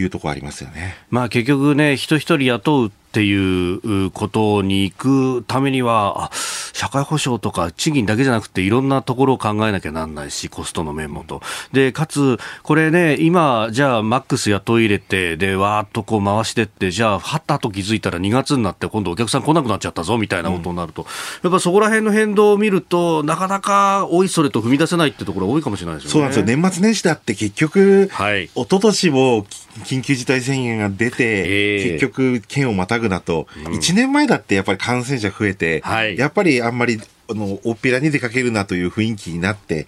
[0.00, 0.94] いうところありますよね。
[1.10, 6.30] まあ結局ね、人一人雇うっていうことに行くためには、
[6.74, 11.40] 社会保障とか賃金だけじゃなくていろんなところを考えなきゃなんないし、コストの面もと。
[11.72, 21.08] で、かつ、これね、今、じゃあマックス雇い入れて、で、わーっとこう回してって、じゃあ、はったと気づいたら2月になって今度お客さん来なくなっちゃったぞ、みたいなことになると、うん、
[21.44, 26.12] やっぱそこら辺の変動を見ると、なかなかおいそれと踏み出せないってところ多いかもしれないですよね。
[26.12, 26.44] そうなんですよ。
[26.44, 29.46] 年末年始だって結局、はい、一昨年も
[29.84, 39.86] 緊急事態宣言が出て、えー、結局、県をまたぐなと、うん、1年前だってやっぱり感染者増えて、はい、やっぱりあんまり、あの、大っぴらに出かけるなという雰囲気になって、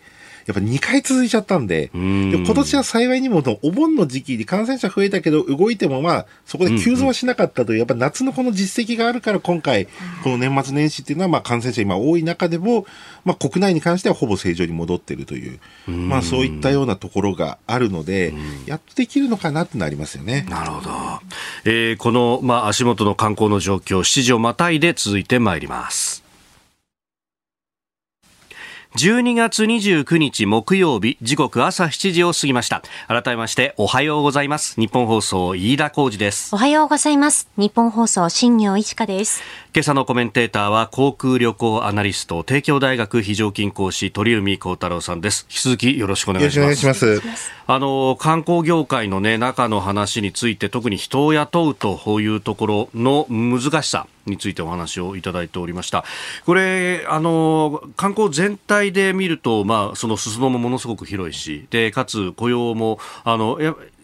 [0.49, 9.89] やっぱ2回続いちゃったんで、で今年は幸いにもお盆の時期に感染者増えたけど、動いてもまあ、そこで急増はしなかったという、やっぱ夏のこの実績があるから、今回、
[10.25, 12.87] この年末年始っていうのは、まあ感染者今多い中でも、
[13.27, 18.33] まあ国内に関してはほぼ正常に戻っているという、まあそういったようなところがあるので、
[18.65, 20.47] やっとできるのかなってなりますよね。
[20.49, 20.91] なるほど。
[21.67, 26.28] えー、この、まあ足元の観光の状況、7時をまたいで続いてまいります。
[28.97, 32.83] 12月29日木曜日時刻朝7時を過ぎました。
[33.07, 34.81] 改めましておはようございます。
[34.81, 36.55] 日本放送飯田浩二です。
[36.55, 37.49] おはようございます。
[37.57, 39.43] 日本放送新業一華です。
[39.79, 45.47] 今朝のコメンテーターは航空旅行アナリスト帝京大学非常勤講師鳥海高太郎さんです。
[45.49, 47.23] 引き続きよろしくお願いします。
[47.69, 56.05] あの観光業界のね中の話について特に人を雇うというところの難しさについてお話をいただいておりました。
[56.45, 63.59] これ、あの、観光全体で見ると、まあ、その裾野もものすごく広いし、で、かつ雇用も、あの、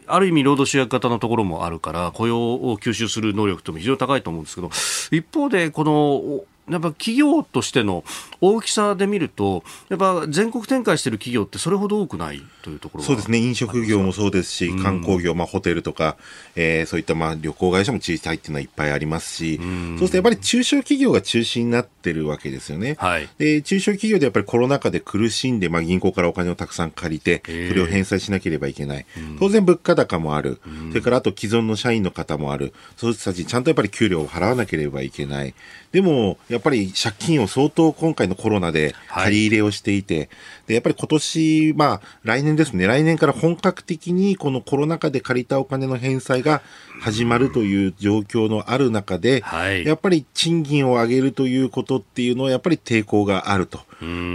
[0.07, 4.71] ある意味労働集約型のところもあるから雇用を吸収する能力とも非常に高いと思うんですけど
[5.11, 8.05] 一方でこのやっぱ企業としての
[8.41, 16.17] 大きさで見ると、やっぱ全国展開している企業ってそれほど多くないというところそうですね、飲食業もそうですし、うん、観光業、まあ、ホテルとか、
[16.57, 22.97] えー、そういったまあ旅行会社も小さいっていうのはいっぱいありますし、うん、そうするとやっぱり中小企業が中心になってるわけですよね。
[22.99, 29.07] はい、で中小企業でやっぱりコロナ禍で苦しんで、まあ、銀行からお金をたくさん借りて、それを返済しなければいけない。
[29.39, 35.55] 当然物価高もある、それからあと既存の社員の方もある、そういう人たちにちゃんとやっぱり給料を払わなければいけない。
[35.95, 40.29] でも、やっぱり借金を相当今回のコロナで借り入れをしていて、はい、
[40.67, 46.63] で、やっぱり今年、まあ、来年ですね、来年から本格的にこのコロナ禍で借りたお金の返済が
[47.01, 53.79] 始まるという状況のある中で、はい、やっぱり賃金を上げるということっていうのはやっぱり抵抗があると。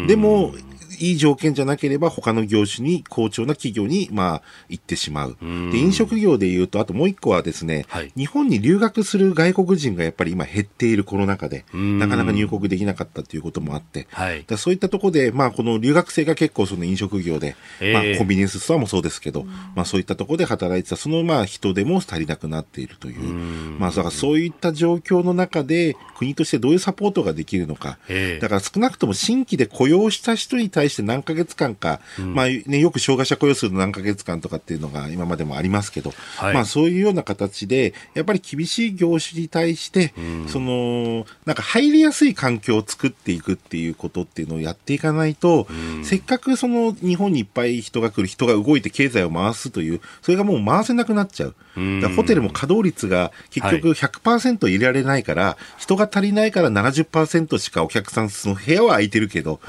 [0.07, 0.53] でも、
[0.99, 5.37] いい条件じゃなければ他の業種に好調な企業にまあ行ってしまう。
[5.41, 51.55] で飲食業でいうとあともう一個はですね、はい、日本に留学する外国人がやっぱり今減っているコロナ禍でなかなか入国できなかったということもあって、はい、だそういったところでまあこの留学生が結構その飲食業で、えー、まあコンビニエンスストアもそうですけど、まあそういったところで働いてたそのまあ人でも足りなくなっているという、まあだからそういった状況の中で国としてどういうサポートができるのか、えー、だから少なくとも新規で雇用した人に対して何ヶ月間か、うん、まあね、よく障害者雇用する何ヶ月間とかっていうのが今までもありますけど、はい、まあそういうような形で、やっぱり厳しい業種に対して、うん、その、なんか入りやすい環境を作っていくっていうことっていうのをやっていかないと、うん、せっかくその日本にいっぱい人が来る、人が動いて経済を回すという、それがもう回せなくなっちゃう。
[52.01, 59.59] だホテルも稼働率が結局100%入れられないから、はい、人が足りないから70%しかお客さん、その部屋は空いてるけど、もう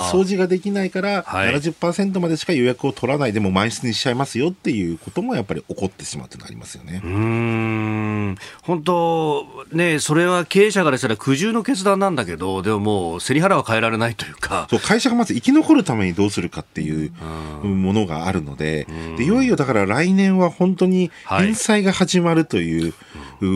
[0.00, 7.00] 掃除ができないから、70%までしか予約を取らないでも満室にしちゃいますよっていうこともやっぱり起こってしまうというのがありますよね。
[7.04, 8.36] うん。
[8.62, 14.66] 本当、ね、それは経営者からしたら苦渋の決断なんだけど、でももう、背利払は変えられないというか。
[14.70, 17.12] そう会社がまず生き残るためにどうするかっていう
[17.64, 22.94] ものがあるので、でいよいよだから来年は本当に返済が始まるという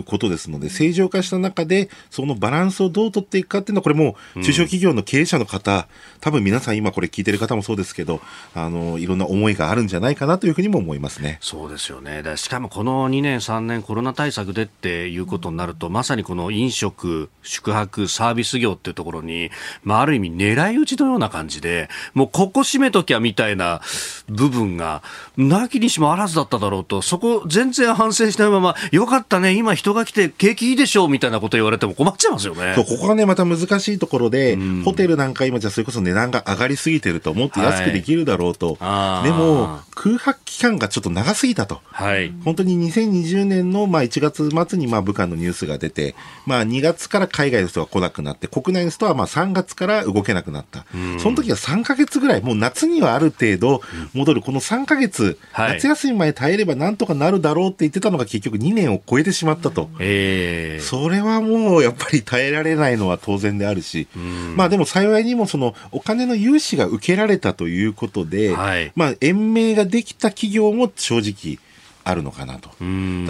[0.05, 5.89] ことですので、正常化した中で、そのバランスをどう取っていくかっていうのは、これも中小企業の経営者の方、
[6.21, 8.21] 多分皆さん今これ聞いてる方もそうですけど、
[8.55, 11.39] あの、いろんな思いがあるんじゃないかなというふうにも思いますね。
[11.41, 12.23] そうですよね。
[12.37, 19.51] しかもこの2年、3年コロナ対策でっていうことになると、まさにこの飲食、宿泊、サービス業っていうところに、
[19.85, 23.81] まあ、ある意味狙い撃ちのような感じで、もうここ閉めときゃみたいな
[24.29, 25.03] 部分が、
[25.37, 32.75] なきにしもあらずだっただろうと、そこ全然反省しないまま、よかったね、今人が来て景気いいでしょうみたいなこと言われても困っちゃいますよね。
[32.75, 38.77] そう、ここがね、また難しいところで、うん、ホテルなんか今じゃそれこそ値段が上がりすぎてると思って安くできるだろうと。
[38.81, 41.81] はい、でも、空白期間がちょっと長すぎたと。
[41.87, 42.33] はい。
[42.45, 46.15] 本当に2020年のまあ1月末にまあ部下のニュースが出て、
[46.47, 50.85] まあ2月から海外の人が来なくなって、国内の人はまあ3月から動けなくなった。
[50.95, 53.83] うん、その時は3ヶ月ぐらい、もう夏にはある程度
[54.15, 59.91] 戻る、この3ヶ月、はい、夏休み前耐えればなんとかなるだろうって言ってたのが結局2年を超えてしまったと。
[59.99, 64.09] えー、それはもうやっぱり耐えられないのは当然であるし、
[64.57, 71.59] まあでも幸いにもそのお金の融資が受けられたということで、はい、まあ延命ができた企業も正直
[72.05, 72.71] あるのかなと。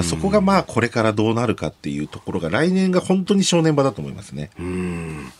[0.02, 4.50] そこがまあこれからどうなるかっていうところが来年が本当に正念場だと思いますね。
[4.58, 5.32] うん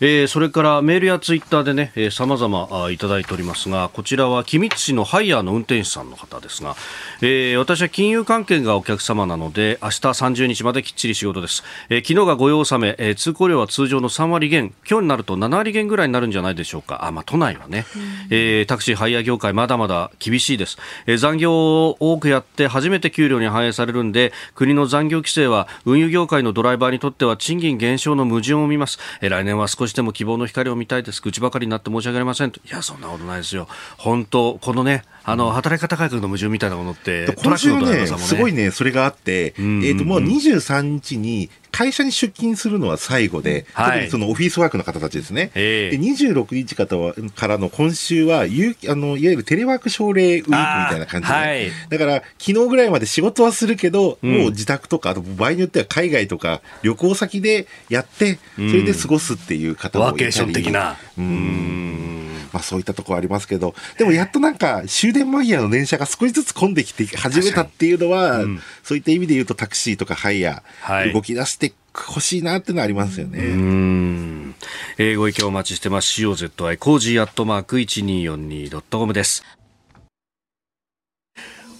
[0.00, 6.76] えー、それからメールやツイッターでね、えー、様々いただいておりますが、こちらは君津市のハイヤーの運転手さんの方ですが、
[7.22, 11.64] えー、私は金融関係がお客様なので、明日30日まできっちり仕事です。
[11.88, 17.06] えー、昨日が御用納め、えー、通行料は通常の3割減、今日になると7割減ぐらいになるんじゃないでしょうか。
[17.06, 17.86] あ、まあ、都内はね、
[18.28, 20.76] えー、タクシーハイヤー業界まだまだ厳しいです。
[21.06, 28.98] えー、残業を多くやって初めて給料に反映されるんで、国の残業規制は運輸業界のドライバーにとっては賃金減少の矛盾を見ます。
[29.22, 31.20] えー、来年は少ししても希望の光を見たいです。
[31.22, 32.60] 愚痴ばかりになって申し訳ありませんと。
[32.64, 33.68] いや、そんなことないですよ。
[33.96, 43.90] 本当、このね、あの、働き方改革の矛盾みたいなものって、今週はね、すごいね、それがあって、えっ、ー、と、もう23日に、会社に出勤するのは最後で、はい。
[43.90, 45.50] 特にそのオフィスワークの方たちですね。
[45.56, 45.98] ええ。
[45.98, 51.70] で26日からはからの今週は、有あの、いわゆるテレワーク奨励ウィークみたいな感じで、はい。
[51.90, 54.32] だから、昨日ぐらいまで仕事はするけど、うん。
[54.32, 60.96] もう自宅とか、あと場合によっては海外とか旅行先でやって、それで過ごすっていう方もいたり、ワーケーション的な。
[61.18, 73.38] うんまあそういったところありますけど、でもやっとなんか終電間際の電車が少しずつ混んできて始めたっていうのは、うんそういった意味で言うとタクシーとかハイヤはいー、動き出してほしいなっていうのはありますよね。
[73.38, 74.54] うーん。
[74.98, 76.22] えーご意見お待ちしてます。
[76.22, 79.44] COZY Cozy アットマーク 1242.com です。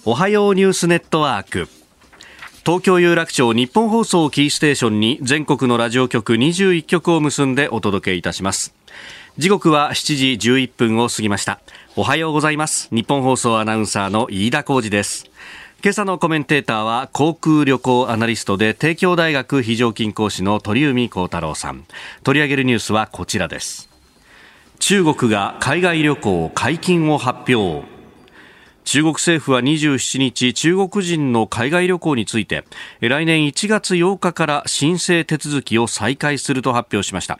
[0.05, 1.67] おはようニュースネットワーク。
[2.65, 8.76] 東京有楽町日本放送をキーステーションに全国のラジオ局21局を結んでお届けいたします。
[9.37, 11.59] 時刻は7時11分を過ぎました。
[11.95, 12.89] おはようございます。
[12.91, 15.29] 日本放送アナウンサーの飯田浩二です。
[15.83, 21.85] 今朝のコメンテーターは航空旅行アナリストで帝京大学非常勤講師の鳥海高太郎さん。
[22.23, 23.89] 取り上げるニュースはこちらです。
[24.79, 27.96] 中国が海外旅行解禁を発表。
[28.87, 32.63] 中国政府は27日中国人の海外旅行について
[33.01, 37.37] 来年1月8日から申請手続きを再開すると発表しました。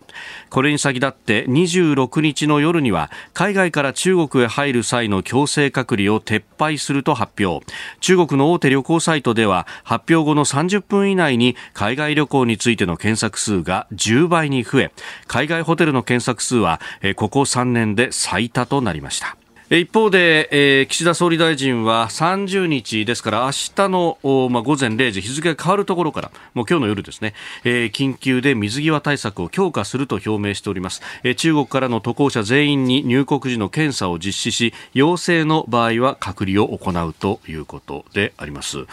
[0.50, 7.66] これに先立って26日の夜には海外から中国へ入る際の強制隔離を撤廃すると発表。
[8.02, 14.92] 中国の大手旅行サイトでは発表後の30分以内に海外旅行についての検索数が10倍に増え
[15.28, 16.82] 海外ホテルの検索数は
[17.16, 19.38] ここ3年で最多となりました。
[19.70, 24.18] 一方で、えー岸田総理大臣は30日ですから明日の、
[24.50, 27.34] まあ、午前0時日付が変わるところからもう今日の夜ですね、
[27.66, 38.86] えー緊急で水際対策を強化すると表明しております、えー中国からの渡航者全員に入国時の検査を実施し陽性の場合は隔離を行うということであります。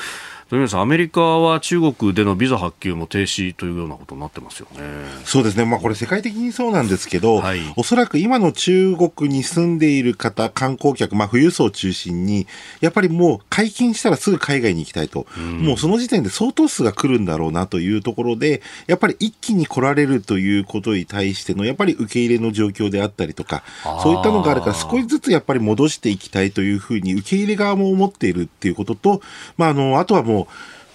[0.51, 4.81] 富山さんアメリカは中国でのビザ発給も停止というようなことになってますよね
[5.25, 5.65] そうですね。
[5.65, 12.47] まあこれ世界的にそうなんですけど、はいおそらく今の中国に住んでいる方、観光客、まあ富裕層を中心に、
[12.81, 15.27] やっぱりもう解禁したらすぐ海外に行きたいと。
[15.39, 23.63] もうその時点で相当数が来るんだろうなというところで、やっぱり一気に来られるということに対しての、やっぱり受け入れの状況であったりとか
[24.03, 29.23] そういったのがあるから少しずつやっぱり戻していきたいというふうに受け入れ側も思っているっていうことと、
[29.57, 30.34] まああの、あとはもう、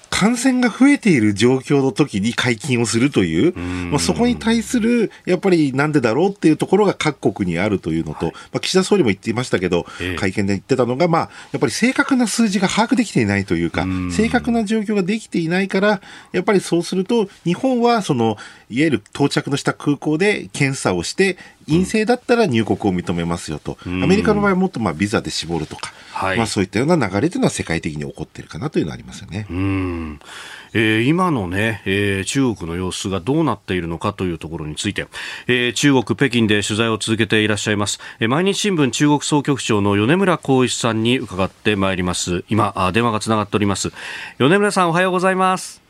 [0.10, 10.16] 感染が増えている状況の時に解禁をするという、まあ、そこに対する、やっぱりなんでだろうっていうところが各国にあるというのと、まあ、岸田総理も言っていましたけど、ええ。
[10.16, 18.38] 会見で言ってたのが、まあ、やっぱり正確な数字が把握できていないというか、正確な状況ができていないから、やっぱりそうすると、日本はその、
[18.70, 21.38] いわゆる到着のした空港で検査をして、
[21.70, 23.78] 陰性だったら入国を認めますよと。
[23.86, 26.38] アメリカの場合はもっとまあビザで絞るとか、はい。
[26.38, 29.48] まあそういったような流れというのは世界的に起こっているかなというのはありますよね。
[29.50, 30.20] うん。
[30.74, 35.08] えー今のね、えー中国の様子がどうなっているのかというところについて、
[35.48, 42.44] えー中国北京で取材を続けていらっしゃいます、えー毎日新聞中国総局長の米村光一さんに伺ってまいります。
[42.50, 43.92] 今あ電話がつながっております。
[44.38, 45.82] 米村さんおはようございます。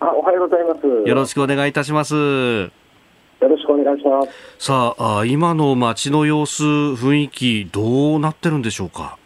[0.00, 1.08] あおはようございます。
[1.08, 2.79] よろしくお願いいたします
[3.40, 4.30] よろしくお願いします。
[4.58, 9.18] さあ今の街の様子雰囲気どうなってるんでしょうか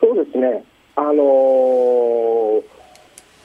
[0.00, 0.64] そうですね。
[0.94, 2.62] あのー、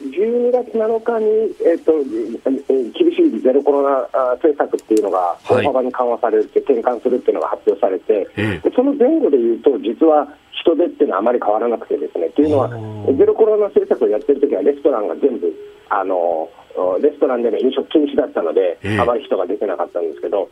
[0.01, 1.25] 12月7日に、
[1.65, 5.65] えっとえー厳しいゼロコロナあ政策っていうのがはい。
[5.65, 8.27] 大幅に緩和されるって、転換するっていうのが発表されて、
[8.75, 12.69] その前後でいうと、実は人手っていうのはあまり変わらなくてですね、というのは
[13.17, 15.51] ゼロコロナ政策をやってるときは、レストランが全部、
[15.89, 16.61] あのー
[17.01, 18.99] レストランでの飲食禁止だったので、ええ。
[18.99, 20.49] あまり人が出てなかったんですけど、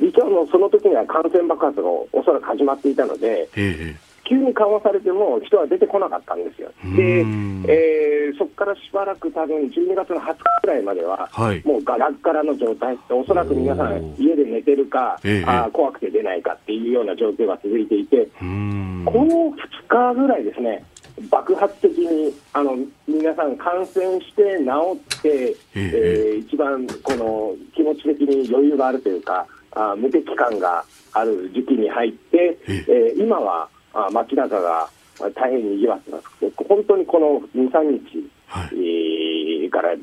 [0.00, 6.70] 実はもうその時には感染爆発がおそらく始まっていたので、ええ急に緩和されても人は出てこなかったんですよ。
[6.96, 11.62] で、えうんーそこからしばらく多分12月の20日くらいまでは、はい。
[11.64, 19.02] もうガラッガラの状態、おそらく皆さん家で寝てるか、ええあー怖くて出ないかっていうような状況が続いていて、うん。
[19.06, 19.54] この2
[19.88, 20.84] 日ぐらいですね、
[21.30, 22.76] 爆発的にあの
[23.06, 32.84] 皆さん感染して治って、ええー一番この気持ち的に余裕があるというか、あー無敵感がある時期に入って、え。
[32.88, 34.88] えー今はあ街中が
[35.20, 36.24] あ大変に賑わってます。
[36.68, 39.94] 本当にこの2、3日、はいえーから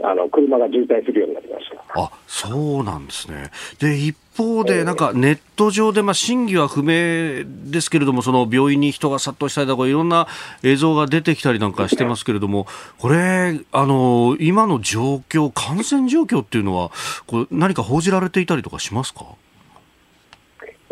[0.00, 2.00] あの車が渋滞するようになりました。
[2.00, 3.50] あそうなんですね。
[3.80, 10.28] で、一方で、なんかネット上で、まあ、真偽は不明ですけれども、その病院に人が殺到したりとか、いろんな
[10.62, 12.68] 映像が出てきたりなんかしてますけれども、
[13.00, 16.92] これ、あの、今の状況、感染状況っていうのは、
[17.26, 19.24] こう何か報じられていたりとかしますか？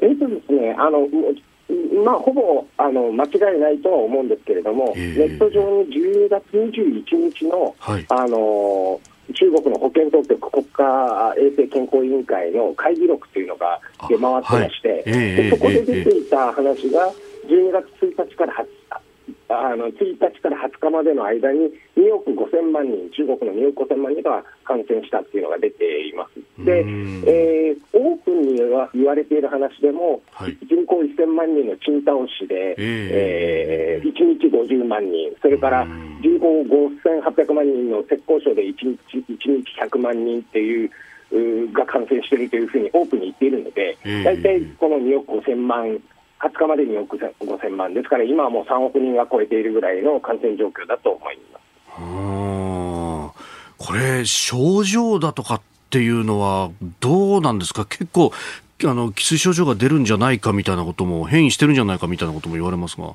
[0.03, 1.07] えーとですね、あの
[2.05, 8.07] まあ、ほぼあの間違いないとは思うんですけれども、えーネット上に12月21日の、はい。
[8.09, 9.01] あの
[9.35, 15.03] 中国の保健当局国家衛生健康委員会の会議録というのが出回ってまして、はい。
[15.07, 17.12] えーでそこでえー出ていた話が、
[17.49, 18.86] 12月1日から20
[19.49, 26.64] あの1日から20日までの間に2億5000万人、中国の2億5000万人が感染したっていうのが出ています。
[26.64, 40.90] で、うんえーオープンには言われている話でも、はい人口1000万人の賃倒しで、ええー1日50万人、それからうん人口5800万人の浙江省で1日 ,1 日100万人っていう。
[41.72, 46.01] が感染しているというふうにオープンに言っているのでええ、大体この2億5000万、
[46.41, 51.66] 20日までに2億5000万ですから、今はもう3億人が超えているぐらいの感染状況だと思います。
[53.78, 55.61] これ、症状だとかっ
[55.91, 56.70] ていうのは
[57.01, 57.84] どうなんですか？
[57.87, 58.32] 結構、
[58.84, 63.14] あの、寄生症状が出るんじゃないかみたいなことも、変異してるんじゃないかみたいなことも言われますが。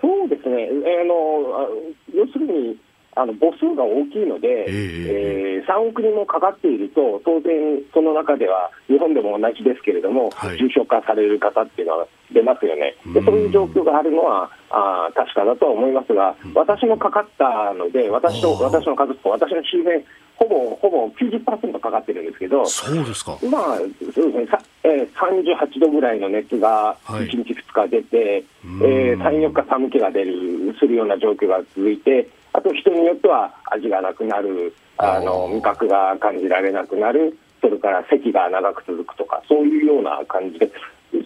[0.00, 0.68] そうですね、
[1.02, 1.14] あの
[1.58, 1.68] あ
[2.14, 2.78] 要するに
[3.20, 10.58] あの母数が大きいので、ええー3億人もかかっていると、当然、その中では日本でも同じですけれども、はい。
[10.58, 13.24] 重症化される方っていうのは出ますよね、でうん。
[13.26, 20.04] そういう状況があるのはあー確かだとは思いますが、私もかかったので、私と私の家族と私の周辺、
[20.36, 23.36] ほぼほぼ90%かかってるんですけど、そうですか。
[23.50, 27.28] まあ、そうですね、さえー、38度ぐらいの熱がはい。
[27.28, 28.82] 1日、2日出て、うん。
[28.82, 40.70] えー、3、4日寒気が出る、するような状況が続いて、あと人によっては味がなくなる、ああのー味覚が感じられなくなる、それから咳が長く続くとか、そういうような感じで、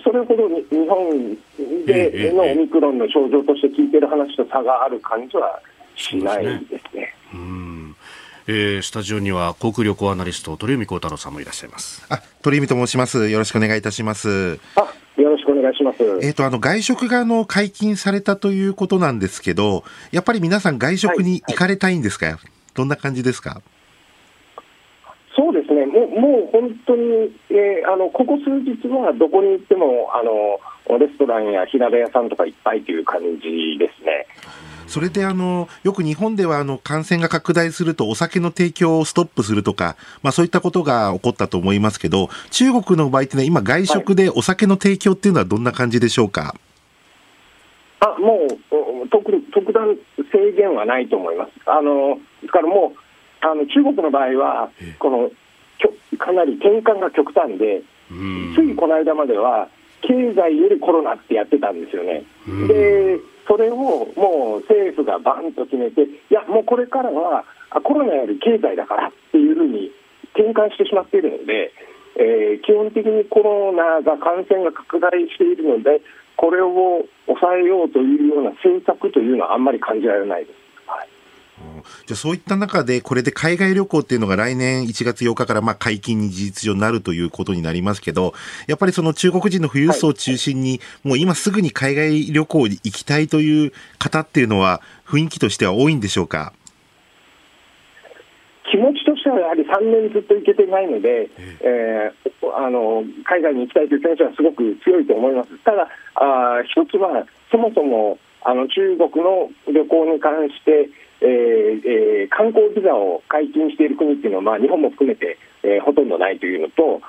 [0.02, 1.36] それほどに日本
[1.88, 5.60] ええでのオミクロンの症状として聞いてる話と差がある感じは
[5.96, 7.14] しないですね。
[7.32, 7.70] うん。
[7.72, 12.04] えースタジオには航空旅行アナリスト鳥海高太郎さんもいらっしゃいます。
[12.10, 13.28] あ、鳥海と申します。
[13.30, 14.58] よろしくお願いいたします。
[14.76, 16.02] あよろしくお願いします。
[16.22, 22.38] えっ、と、あの、外食があの、解禁されたということなんですけど、やっぱり皆さん外食に行かれたいんですか、
[22.74, 23.62] どんな感じですか？
[25.36, 30.60] そうですね、もうもう本当に、えーあのここ数日はどこに行ってもあの
[30.98, 34.26] レストランや火鍋屋さんとかいっぱいという感じですね。
[34.86, 46.54] それであの、よく日本ではあの、感染が拡大するとお酒の提供をストップするとか、まあそういったことが起こったと思いますけど、中国の場合ってね、今外食でお酒の提供っていうのはどんな感じでしょうか、
[48.00, 49.96] あもうお特特段
[50.30, 51.52] 制限はないと思います。
[51.66, 52.98] あのですからもう
[53.40, 55.30] あの中国の場合はこの
[56.18, 59.68] かなり転換が極端で、うんついこの間までは
[60.06, 62.24] 経済よりコロナってやってたんですよね。
[62.48, 63.76] うんでそれを
[64.16, 69.90] もう政府がバンと決めて、いや、もうこれからはあコロナより経済だからっていうふうに
[70.32, 71.70] 転換してしまっているので、
[72.16, 76.00] えー基本的にコロナが感染が拡大しているので、
[76.36, 80.63] これを抑えようというような政策というのはあんまり感じられないです。
[81.64, 88.34] はいじゃあそういった中で、これで海外旅行っていうのが来年1月8日からまあ解禁に事実上なるということになりますけど、
[88.66, 96.52] やっぱりその中国人の富裕層を中心に、もう今すぐに海外旅行に行きたいという方っていうのは、雰囲気としては多いんでしょうか？
[98.70, 105.50] 気持ちとしてはやはり3年ずっと行けてないので、えーあの海外に行きたいという気持ちはすごく強いと思います。
[105.64, 110.88] ただ、あー一つは、そもそもあの中国の旅行に関して、
[111.24, 117.00] えーえー観光ビザを解禁している国っていうのは、まあ、日本も含めて、えーほとんどないというのと、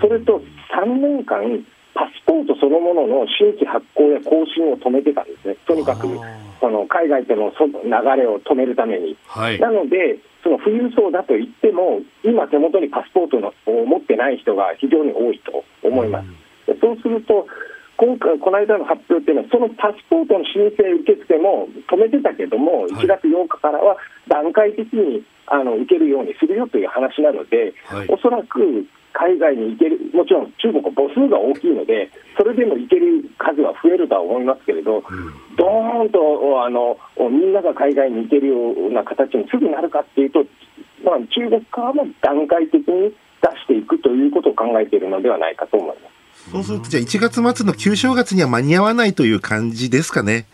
[0.00, 0.42] それと
[0.74, 1.42] 3年間、
[1.94, 6.08] パスポートそのものの新規発行や更新を止めてたんですね、とにかく
[6.60, 7.72] その海外とのそ流
[8.16, 9.16] れを止めるために。
[9.26, 9.58] はい。
[9.58, 16.28] なので、その富裕層だと言っても、今、手元にパスポートのを持ってない人が非常に多いと思います。
[16.66, 17.46] でそうすると、
[18.02, 22.90] 今回、この間の発表っていうのは、そのパスポートの申請受け付けも止めてたけども、い。
[22.90, 23.94] 1月8日からは
[24.26, 28.08] 段階的にあの受けるようにするよという話なので、はい。
[28.10, 28.58] おそらく
[29.14, 34.98] 海外に行ける、もちろん中国は母数が大きいので、それでも行ける数は増えるとは思いますけれど、
[35.54, 36.98] どーんとあの
[37.30, 40.42] みんなが海外に行けるような形にすぐなるかっていうと、
[41.04, 46.11] まあ、中国側も段階的に出していくということを考えているのではないかと思います。
[46.52, 50.44] そうすると、じゃあ1月末の旧正月には間に合わないという感じですかね。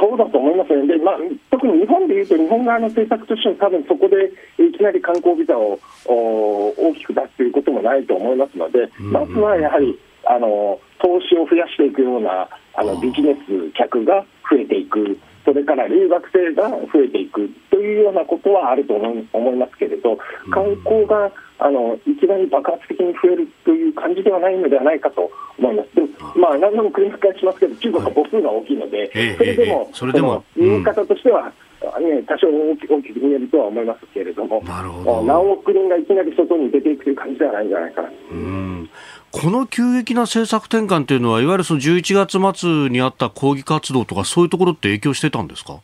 [0.00, 1.16] そうだと思いますね、でまあ、
[1.50, 20.18] 特に日本でいうと、日本側の政策としては、多分そこでいきなり観光ビザをお大きく出すということもないと思いますので、まずはやはりあの投資を増やしていくようなあのビジネス客が増えていく、それから留学生が増えていくというようなことはあると思い思いますけれど、
[20.50, 25.94] 観光があのいきなり爆発的に増えるという感じではないのではないかと思います。
[25.94, 31.52] でもまあ、何度も繰り返しますけど、中国は母数が大きいので、ええそれでも、ええそれでもその見え方としては、
[32.00, 35.22] ね、多少大き大きく見えるとは思いますけれども、なるほど。
[35.24, 38.08] 何億人がいきなり外に出ていくという感じではないんじゃないかな。
[38.30, 38.90] うん
[39.32, 45.80] この急激な政策転換というのは、いわゆるその11月末にあった抗議活動とか、そういうところって影響してたんですか？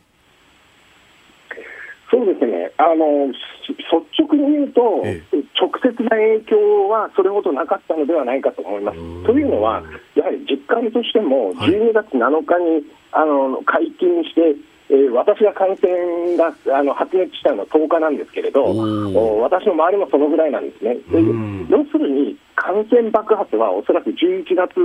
[2.11, 3.85] そうですね、あのし率
[4.23, 5.21] 直に言うと、え
[5.59, 8.97] 直接な影響はそれほどなかったのではないかと思います。
[9.25, 9.83] というのは、
[10.15, 11.69] やはり実感としても、はい。
[11.69, 14.41] 12月7日に、あの解禁して、
[14.91, 18.63] えー私が感染があの発熱したのは10日なんですけれど、
[19.41, 20.97] 私の周りもそのぐらいなんですね。
[21.69, 24.75] 要するに、感染爆発はおそらく11月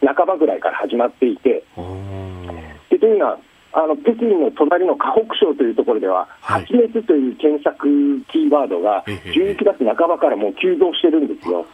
[0.00, 1.64] 半ばぐらいから始まっていて、
[2.90, 3.38] でというのは、
[3.72, 6.62] あの北京の隣の河北省というところでは、はい。
[6.62, 7.88] 発熱という検索
[8.30, 11.66] キーワードがええ11月半ばからもう急増してるんですよ。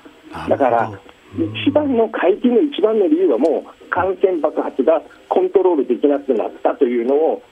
[0.49, 0.91] だから、
[1.37, 7.43] 一番の解禁の一番の理由はもう感染爆発がコントロールできなくなったというのを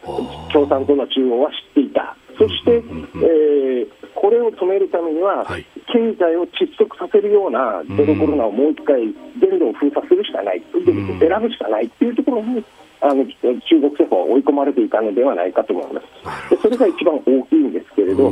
[0.53, 2.17] 共産党の中央は知っていた。
[2.39, 5.65] そして、えーこれを止めるためには、はい。
[5.87, 8.99] 経済を窒息させるようなゼロコロナをもう一回、
[9.41, 10.85] 全土を封鎖するしかない、選
[11.41, 12.63] ぶしかないっていうところに、
[13.01, 13.33] あの中
[13.79, 16.51] 国政府は追い込まれていたのではないかと思います。
[16.51, 18.29] でそれが一番大きいんですけれど、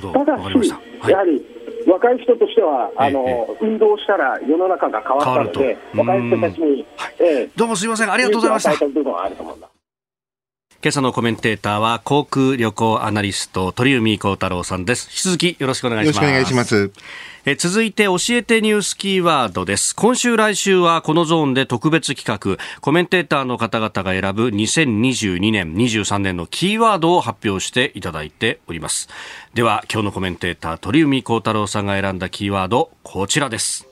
[0.00, 0.12] ど。
[0.12, 0.72] ただし
[1.08, 1.44] やはり
[1.86, 6.86] 若い人としては、あのえ運動したら世の中が変わったので、若い人たちに、
[7.18, 7.50] ええ。
[7.56, 8.62] どうもすいません、ありがとうございまし
[9.60, 9.73] た
[10.84, 15.08] 今朝のコメンテーターは航空旅行アナリスト鳥海高太郎さんです。
[15.10, 16.16] 引き続きよろしくお願いします。
[16.16, 16.92] よろしくお願いします。
[17.46, 19.96] え続いて教えてニュースキーワードです。
[19.96, 22.62] 今週来週はこのゾーンで特別企画。
[22.82, 29.08] コメンテーターの方々が選ぶ2022年23年のキーワードを発表していただいております。
[29.54, 33.88] では今日のコメンテーター鳥海高太郎さんが選んだキーワードこちらです。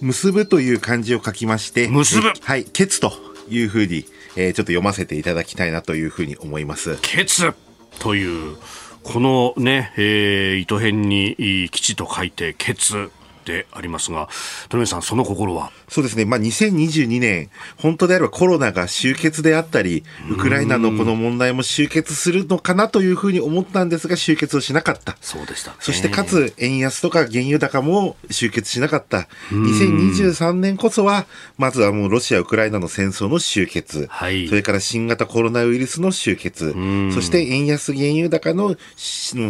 [0.00, 2.30] 結ぶという漢字を書きまして、結ぶ。
[2.30, 3.12] えはい、ケツと
[3.48, 4.06] いうふうに、
[4.36, 6.98] えーちょっと読ませていただきたいなというふうに思います。
[7.02, 7.52] ケツ
[7.98, 8.56] という
[9.02, 13.10] このね、えー糸辺にいい基地と書いてケツ
[13.50, 14.28] でありますが
[14.68, 15.72] 鳥海さんその心は？
[15.88, 16.24] そうですね。
[16.24, 25.16] まあ、2022年、本当であればコロナが終結であったり、ウクライナのこの問題も終結するのかなというふうに思ったんですが、終結をしなかった。
[25.20, 29.26] そうでしたねそしてかつ、円安とか原油高も終結しなかった。
[29.50, 31.26] 2023年こそは、
[31.58, 34.06] まずはもうロシア・ウクライナの戦争の終結。
[34.08, 36.72] はいそれから新型コロナウイルスの終結。
[36.76, 38.76] んそして円安原油高の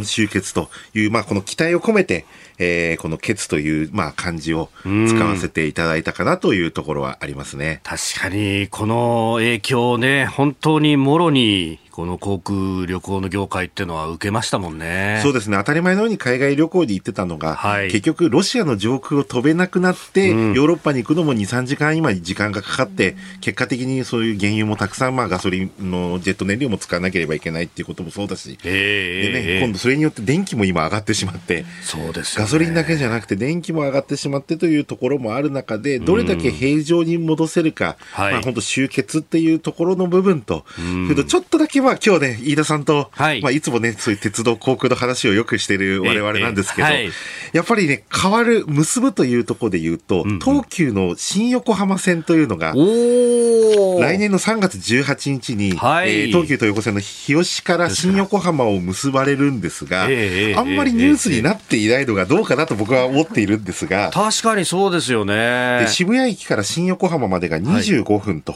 [0.05, 2.25] 終結という、まあこの期待を込めて、
[2.61, 7.81] えーこのケツという、まあ漢字を使わせていただいたかなというところはありますね。
[7.83, 15.21] 確かにこの影響をね本当にもろにこの航空旅行の業界っていうのは受けましたもんね。
[15.23, 15.57] そうですね。
[15.59, 17.91] 当たり前のように海外旅行に行ってたのが、はい。
[17.91, 20.55] 結局ロシアの上空を飛べなくなって、うん。
[20.55, 32.45] ヨーロッパに行くのも2、3時間今時間がかかって、結果的にそういう原油もたくさん、まあガソリンのジェット燃料も使わなければいけないっていうこともそうだし、ええでね、ええ今度それによって電気も今上がってしまって、そうですよね。
[32.45, 38.33] ガソリンだけじゃなくて電気も上がってしまってというところもある中で、どれだけ平常に戻せるか、はい。
[38.33, 43.41] まあ本当終結っていうところの部分と、それとちょっとだけまあ今日ね、飯田さんと、はい。
[43.43, 47.13] まあいつもね、そういう鉄道航空の話をよくしてる我々なんですけど、ええはい。
[47.53, 56.23] やっぱりね、変わる、結ぶというところで言うと、んうん東急の新横浜線というのが、来年の3月18日に、はい。
[56.23, 65.81] えー東急東横線の日吉から新横浜を結ばれるんですが、ええあんまりニュースになっていないのがどうかなと僕は思っているんですが、確かにそうですよね。
[65.81, 68.55] で渋谷駅から新横浜までが25分と、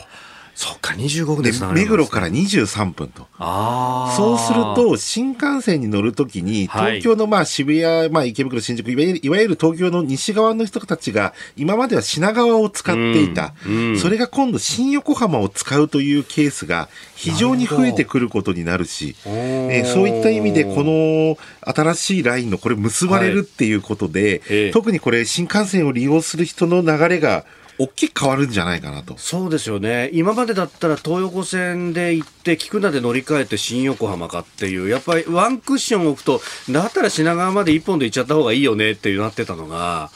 [0.55, 3.27] そっか25分で目黒から23分と。
[3.39, 7.01] ああそうすると、新幹線に乗るときに、はい。
[7.01, 13.55] 東京のまあ渋谷、まあ池袋、新宿、いわゆるいわゆる東京の西側の人たちが、今までは品川を使っていた。
[13.67, 13.99] うんうん。
[13.99, 21.37] それが今度新横浜を使うというケースが非常に増えてくることになるし、えーそういった意味で、この
[21.73, 24.71] 新しいラインのこれ結ばれるっていうことで、ええ。
[24.71, 27.45] 特にこれ新幹線を利用する人の流れが
[27.79, 29.17] 大きく変わるんじゃないかなと。
[29.19, 40.11] そうですよね今までだったら東横線で行って菊名で乗り換えて新横浜かっていうやっぱりワンクッション置くとだったら品川まで一本で行っちゃった方がいいよねってなってたのが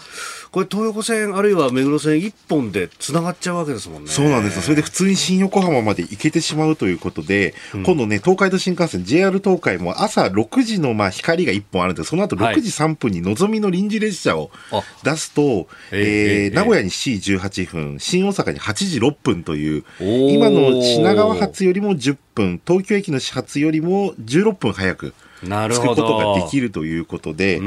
[0.51, 4.11] これ東横線あるいは目黒線一本でつながっちゃうわけですもんね。
[4.11, 4.63] そうなんですよ。
[4.63, 12.57] それで普通に新横浜まで行けてしまうということで、今度ね、東海道新幹線 JR 東海も朝6時のまあ光が1本あるんで、その後はい。
[12.57, 14.83] 6時3分にのぞみの臨時列車をあ。
[15.05, 16.03] 出すと、えええ
[16.43, 16.55] ええー。
[16.55, 27.61] 名古屋に C18 分、新大阪に8時6分という、今の品川発よりも10分、東京駅の始発よりも16分早く、つくことができるということで、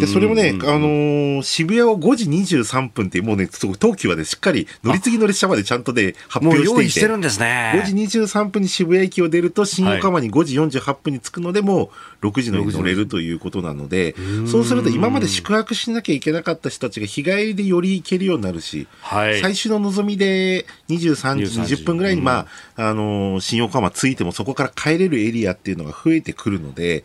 [0.00, 7.72] で、それもね、あのー、渋谷を5時23分って、もうね、東急はね、しっかり乗り継ぎの列車までちゃんとで発表していて、してるんですね。
[7.84, 11.90] 5時23分に渋谷駅を出ると、新横浜に5時48分に着くので、も
[12.22, 14.14] う6時のに乗れるということなので、
[14.46, 27.02] そうすると今まで宿泊しなきゃいけなかった人たちが日帰りでより行けるようになるし、はい、最終の望みで23時20分ぐらいに、まあ、あの、新横浜着いてもそこから帰れるエリアっていうのが増えてくるので、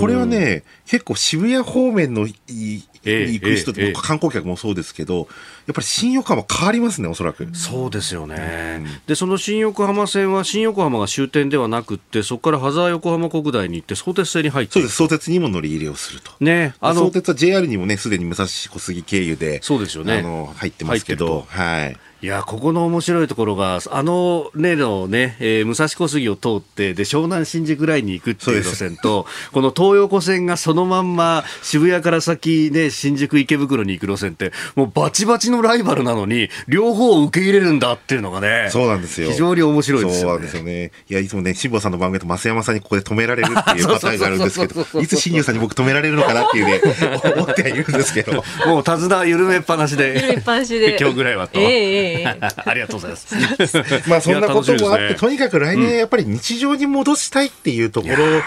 [0.00, 5.28] これはね、結構渋谷方面の行く人って、観光客もそうですけど、
[5.66, 7.48] やっぱり新横浜変わりますね、おそらく。
[7.54, 8.82] そうですよね。
[8.84, 16.32] うん、で、その新横浜線は新横浜が終点ではなくて、そこから羽沢横浜国大に行って、相鉄線に入ってそうです、相鉄にも乗り入れをすると。
[16.40, 16.74] ね。
[16.80, 20.18] あの、相鉄は JR にもね、すでに武蔵小杉経由で、そうですよね。
[20.18, 21.96] あの、入ってますけど、はい。
[22.24, 39.30] いや、ここの面白いところが、あの例のね、えー、武蔵小杉を通って、で、湘南新宿ラインに行くっていう路線と、この東横線がそのまんま渋谷から先ね、新宿池袋に行く路線って、もうバチバチのライバルなのに、両方受け入れるんだっていうのがね、そうなんですよ。
[39.30, 40.92] 非常に面白いですよ、ね、そうなんですよね。
[41.10, 46.80] いや、いつもね、辛坊さんの番組と増山さんにここで止められるっていう パターンがあるんですけど、いつ新入さんに僕止められるのかなっていうね、
[47.36, 48.42] 思ってはいるんですけど。
[48.66, 50.96] もう手綱緩めっぱなしで、緩めっぱなしで。
[51.04, 51.60] 今日ぐらいはと。
[51.60, 52.13] えー、えー、
[52.64, 53.34] ありがとうございます。
[54.08, 58.42] まあそんなこともあって、ね、とにかく来年やっぱり日常に戻したいっていうところっ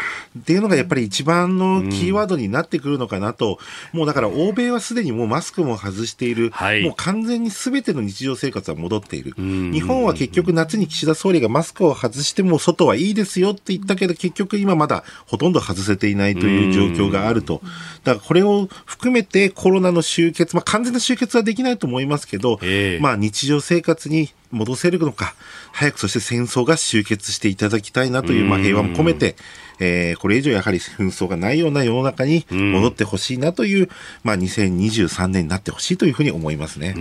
[0.45, 3.59] ていうのがやっぱり一番のキーワードになってくるのかなと、
[3.91, 9.34] もうだから欧米はすでにもうマスクも外している、はい、もう完全にすべての日常生活は戻っている。
[9.38, 17.61] 日本は結局夏に岸田総理がマスクを外しても外はいいですよって言ったけど、結局今まだほとんど外せていないという状況があると。
[18.03, 25.36] だからこれを含めてコロナの終結、まあ完全な終結はできないと思いますけど、えー、まあ日常生活に戻せるのか、
[25.72, 29.36] 早くそして戦争が終結していただきたいなという、まあ、平和も込めて、
[29.80, 33.89] えー、これ以上やはり紛争がないような世の中に戻ってほしいなという、
[34.23, 36.95] まあ、2023年になってほしいというふうに思いますね。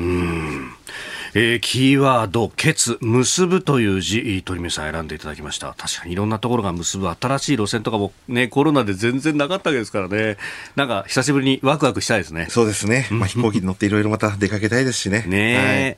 [1.39, 5.75] えー、キーワード、決、結ぶという字、鳥海さん選んでいただきました。
[5.77, 10.39] 確かにいろんなところが結ぶ新しい路線とかもね、コロナで全然なかったわけですからね。
[10.77, 12.47] なんか久しぶりにワクワクしたいですね。
[12.49, 13.07] そうですね。
[13.11, 15.25] まあ、飛行機に乗っていろいろまた出かけたいですしね。
[15.27, 15.97] ねはい、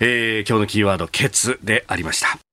[0.00, 2.47] えー、今日のキーワード、決でありました。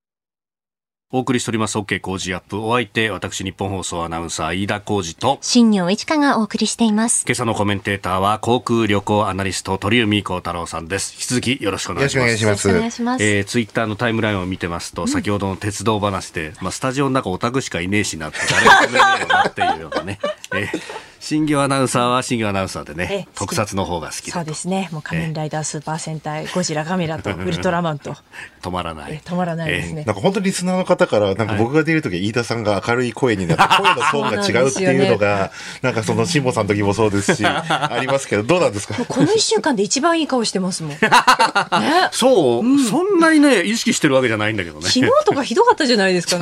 [1.15, 1.77] お送りしております。
[1.77, 2.59] OK 工事アップ。
[2.59, 7.23] お相手私日本放送アナウンサー飯田浩二と新業一華がお送りしています。
[7.25, 11.13] 今朝のコメンテーターは航空旅行アナリスト鳥海高太郎さんです。
[11.13, 12.43] 引き続きよろしくお願いします。
[12.43, 13.23] よろしくお願いします。
[13.23, 20.19] えー、ツイッターのタイムラインを見てますと、先ほどの鉄道話で、まあ、スタジオの中オタクしかいねえしなって誰も止めねえよなっていうようなね、
[20.53, 24.89] えー新業アナウンサーは新業アナウンサーでね、特撮の方が好きそうですね。
[24.91, 28.15] もう仮面ライダースーパー戦隊、ゴジラガメラと ウルトラマンと。
[28.61, 29.19] 止まらない。
[29.25, 30.03] 止まらないですね。
[30.05, 35.49] なんか本当にリスナーの方から、なんか僕が出るとき、飯田さんが明るい声になって、声のトーンが違うっていうのが、
[35.81, 38.93] なんかその辛坊さんの時もそうですし、 ありますけど、どうなんですか？
[39.05, 40.97] この一週間で一番いい顔してますもん。
[42.13, 44.83] そう、そんなにね、意識してるわけじゃないんだけどね。
[44.89, 46.37] 昨日とかひどかったじゃないですか、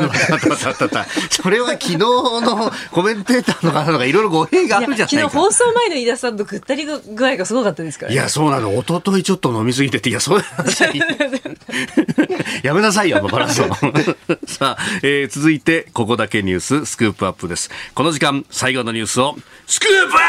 [1.30, 5.30] それは昨日のコメンテーターの方がいろいろ語弊があるじゃないか。
[5.52, 8.74] 送前の飯田さんとぐったり具合がすごかったですから、ね、いや、そうなの。
[8.74, 10.44] 一昨日ちょっと飲みすぎてて、いや、そう
[12.64, 13.66] やめなさいよ、バランスを。
[14.48, 17.70] さあ、えー、続いて、ここだけニュース、スクープアップです。
[17.94, 19.36] この時間、最後のニュースを、
[19.68, 20.24] スクープアップ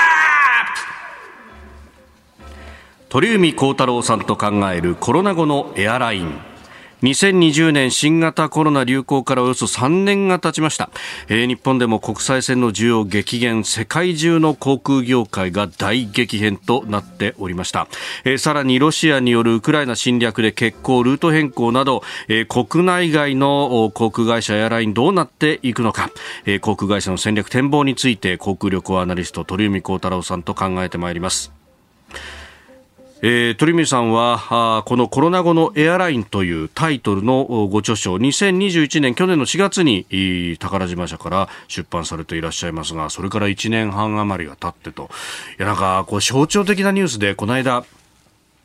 [3.09, 6.53] 鳥海高太郎さんと考えるコロナ後のエアライン。
[7.05, 10.90] 2020年新型コロナ流行からおよそ3年が経ちました、
[11.28, 17.88] えー、日本でも国際線の需要激減世界中の航空業界が大激変となっておりました、
[18.24, 26.11] えー、さらにロシアによるウクライナ侵略で欠航ルート変更など、えー、国内外の航空会社エアラインどうなっていくのか、
[26.46, 31.64] えー、航空会社の戦略展望について航空旅行アナリスト鳥海高太郎さんと考えてまいります。
[33.23, 45.11] えー、鳥海さんはこのコロナ後のエアラインというタイトルのご著書2021年去年の4月に宝島社から出版されていらっしゃいますがそれから1年半余りが経ってと。
[45.59, 47.85] いやなんかこう象徴的なニュースでこの間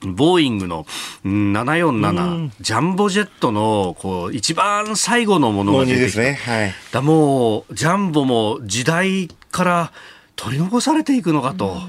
[0.01, 0.85] ボーイングの
[1.25, 6.21] 747、ジャンボジェットのこう一番最後のものが出てきた。
[6.21, 6.33] ね。
[6.35, 9.91] はい、だもう、ジャンボも時代から
[10.37, 11.81] 取り残されていくのかと。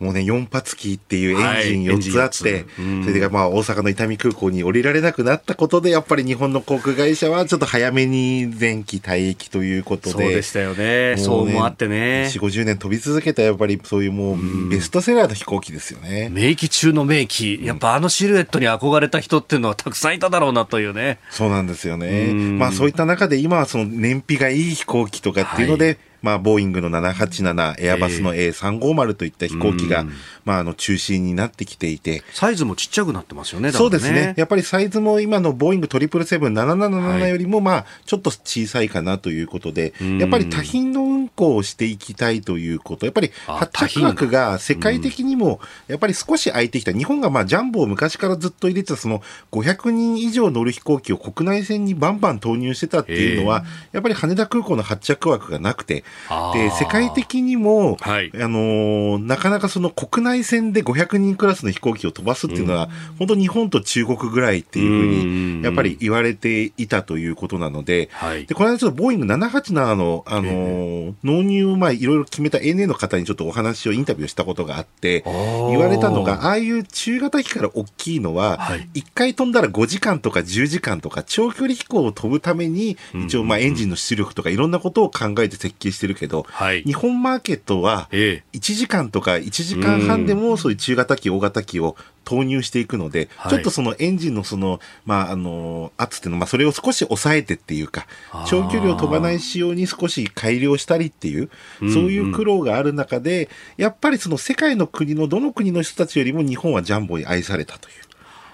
[0.00, 10.10] もうね、4発機っていうエンジン4つあって、はい、それでまあ大阪の伊丹空港に降りられなくなったことで、やっぱり日本の航空会社はちょっと早めに前期退役ということで。
[10.10, 11.16] そうでしたよね。
[11.16, 12.30] ねそうもあってね。
[12.32, 16.28] 4、50年飛び続けたやっぱりそういうもうベストセラーの飛行機ですよね。
[16.30, 17.60] 名機中の名機。
[17.64, 21.18] やっぱあのシルエットに憧れた人っていうのはたくさんいただろうなというね。
[21.30, 22.32] そうなんですよね。
[22.32, 30.04] まあそういった中で今はその燃費がいい飛行機とかっていうので、はいまあ、ボーイングの787、エアバスの A350 といった飛行機が、
[30.44, 34.34] まあ、あの中心になってきていて、サイズもちっちゃくなってますよね、そうですね。
[34.36, 46.92] やっぱりサイズも今のボーイング777、777よりも、まあ、ちょっと小さいかなということで、やっぱり多品の運航をしていきたいということ、やっぱり発着枠が世界的にも、やっぱり少し空いてきた。
[46.92, 56.04] 日本がまあ、ジャンボを昔からずっと入れてた、その500人以上乗る飛行機を国内線にバンバン投入してたっていうのは、やっぱり羽田空港の発着枠がなくて、
[56.54, 91.96] で、世界的にも、はい、あのなかなかその国内線で500人クラスの飛行機を飛ばすっていうのは、うん、本当日本と中国ぐらいっていうふうに、やっぱり言われていたということなので、はい、で、この間ちょっとボーイング787の、あのー、納入をまあいろいろ決めた ANA の方にちょっとお話をインタビューしたことがあって、言われたのが、ああいう中型機から大きいのは、はい、1回飛んだら5時間とか10時間とか長距離飛行を飛ぶために、一応まあエンジンの出力とかいろんなことを考えて設計してるけど、はい、日本マーケットは1時間とか1時間半でもそういう中型機、大型機を
[92.28, 98.06] 投入していくので、はい、ちょっとそのエンジンのその、まあ、あの、圧っていうのは、まあ、それを少し抑えてっていうか、
[98.46, 101.48] 長距離を飛ばない仕様に少し改良したりっていう、
[101.80, 107.94] そういう苦労がある中で、やっぱりその世界の国のどの国の人たちよりも日本はジャンボに愛されたという。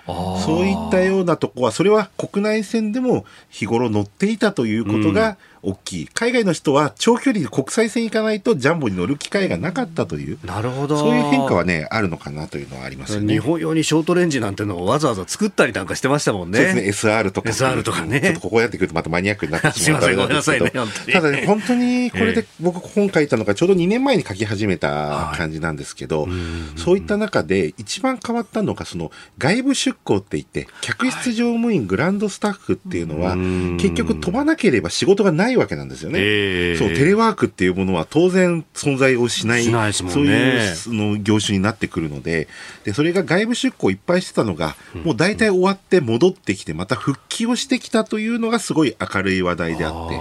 [0.06, 6.08] そういったようなとこは、それは国内線でも日頃乗っていたということが、大きい。
[6.08, 10.96] 海外の人は長距離で国際線行かないとジャンボに乗る機会がなかったという、なるほど。
[10.96, 13.32] そういう変化はね、あるのかなというのはありますね。
[13.34, 16.58] 日本用にショートレンジなんてのをわざわざ作ったりなんかしてましたもんね。
[16.58, 17.50] そうですね、SR とか。
[17.50, 18.20] SR とかね。
[18.20, 20.70] ちょっとここやってくるとまたマニアックになってしまうすみません、ごめんなさいね、
[21.12, 26.30] ただね、本当に これで僕本書いたのがちょうど2年前に書き始めた感じなんですけど、はい、
[26.76, 36.18] そういった中で一番変わったのが、その外部出向って言って、客室乗務員、グランドスタッフっていうのは、結局飛ばなければ仕事がないわけなんですよね。
[36.20, 42.48] えーそう、テレワークっていうものは当然存在をしない、ないね、そういうその業種になってくるので、
[42.84, 50.20] で、それが外部出向いっぱいしてたのが、もう大体終わって戻ってきて、また復帰をしてきたというのがすごい明るい話題であって、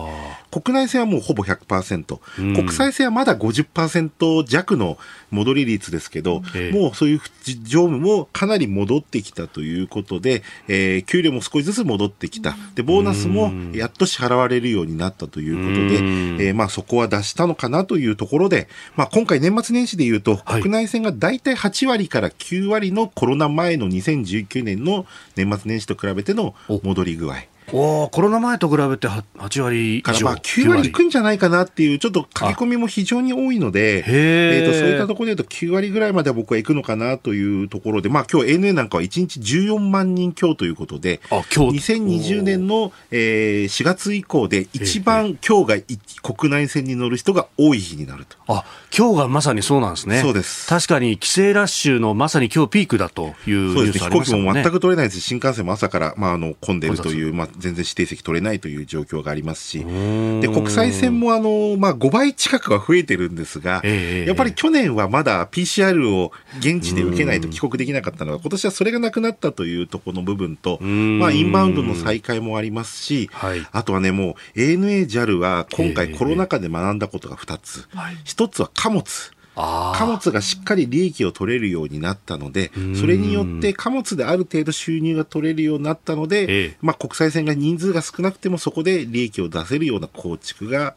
[0.61, 4.99] 国内線はもうほぼ100%、うん、国際線はまだ50%弱の
[5.31, 7.21] 戻り率ですけど、えもうそういう
[7.63, 12.55] 乗務もかなり戻ってきたということで、えー、給料も少しずつ戻ってきた。
[12.75, 27.52] で、ボーナスもやっと支払われるようになったということで、えー、まあそこは出したのかなというところで、まあ今回年末年始で言うと、国内線が大体8割から9割のコロナ前の2019年の年末年始と比べての戻り具合。
[27.73, 45.83] おコロナ前と比べて8割以上からまあ9割いくんじゃないかなっていう、ちょっと書き込みも非常に多いので、えー、とそういったところで言うと9割ぐらいまでは僕は行くのかなというところで、まあ今日 ANA なんかは1日14万人強ということで、あ今日2020年の、えー、4月以降で一番今日
[46.21, 48.37] が国内線に乗る人が多い日になると。
[48.47, 48.63] あ
[48.95, 50.21] 今日がまさにそうなんですね。
[50.21, 50.67] そうです。
[50.67, 54.11] 確かに帰省ラッシュのまさに今日ピークだというニュースありましたね。
[54.11, 54.31] そうですね。
[54.31, 77.87] 飛行機も全く取れないです新幹線も朝から、まあ、あの混んでいるという、まあ、全然指定席取れないという状況がありますし、で国際線もあの、まあ、5倍近くは増えてるんですが、えー、やっぱり去年はまだ PCR を現地で受けないと帰国できなかったのが、今年はそれがなくなったというところの部分と、まあ、インバウンドの再開もありますし、はい、あとはね、もう ANA、JAL は今回コロナ禍で学んだことが2つ。
[77.93, 79.31] えーはい、1つは貨物。
[79.55, 90.95] 貨物がしっかり利益を取れるようになったので、それによって貨物である程度収入が取れるようになったので、ええ、まあ、国際線が人数が少なくてもそこで利益を出せるような構築が、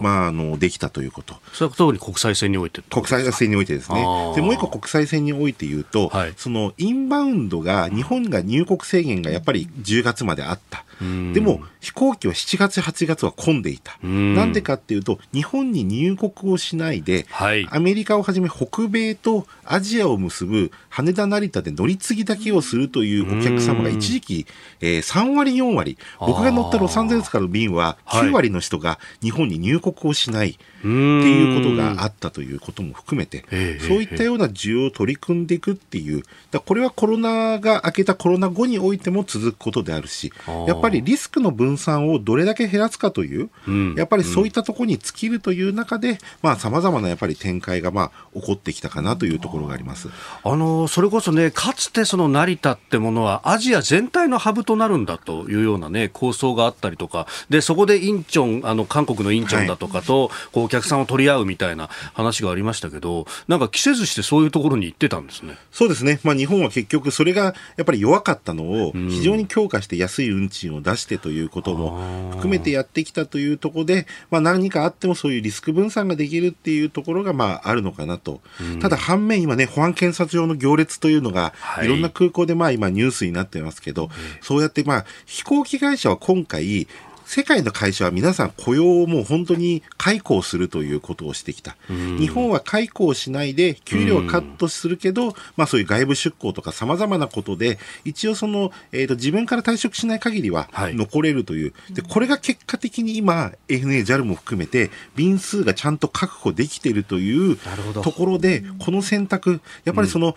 [0.00, 1.36] まあ、あのできたということ。
[1.52, 4.00] それは特に国際線において国際線においてですね。
[4.34, 10.84] で、もう一個国際線において言うと、はい、そのインバウンドが、日本が入国制限がやっぱり10月まであった。
[11.00, 13.98] でも、飛行機は7月、8月は混んでいた。
[14.02, 24.46] なんでかっていうと、日本に入国をしないで、はい、アメリカをはじめ北米とアジアを結ぶ羽田成田で乗り継ぎだけをするというお客様が一時期、
[24.80, 30.58] えー、3割、4割、僕が乗ったロサンゼルスからの便は9割の人が日本に入国をしない。
[30.86, 33.44] っていうことがあったということも含めて、
[33.80, 40.32] そういったような需要を取り組んでいくっていう、だこれはコロナが明けたコロナ後においても続くことであるし、
[40.66, 43.50] やっぱりリスクの分散をどれだけ減らすかという、
[43.96, 50.08] やっぱりそういったところに尽きるという中で、まあ、様々なやっぱり展開がまあ起こってきたかなというところがあります。
[50.44, 65.56] あのそれこそね、かつてその成田ってものは、アジア全体のハブとなるんだというようなね、構想があったりとか、でそこでインチョン、あの韓国のインチョンだとかと、こう客さんを取り合うみたいな話がありましたけど、なんか着せずしてそういうところに行ってたんですね。
[65.70, 66.20] そうですね。
[66.22, 78.40] まあ日本は結局それがやっぱり弱かったのを非常に強化して安い運賃を出してということも含めてやってきたというところで、まあ何かあってもそういうリスク分散ができるっていうところがまああるのかなと。
[78.80, 81.52] ただ反面今ね、保安検査場の行列というのが、
[81.82, 84.10] いろんな空港でまあ今ニュースになってますけど、
[84.40, 86.86] そうやってまあ飛行機会社は今回、
[87.26, 91.76] 世界の会社は皆さん雇用をもう本当に解雇するということをしてきた。
[92.18, 101.72] 日本は解雇をしないで、給料はカットするけど、まあそういう外部出向とか様々なことで、一応その、えっ、ー、と、自分から退職しない限りは残れるという。
[101.72, 107.58] はい、で、これが結果的に今、ANA、JAL も含めて、便数がちゃんと確保できているという
[108.02, 110.36] ところで、この選択、やっぱりその、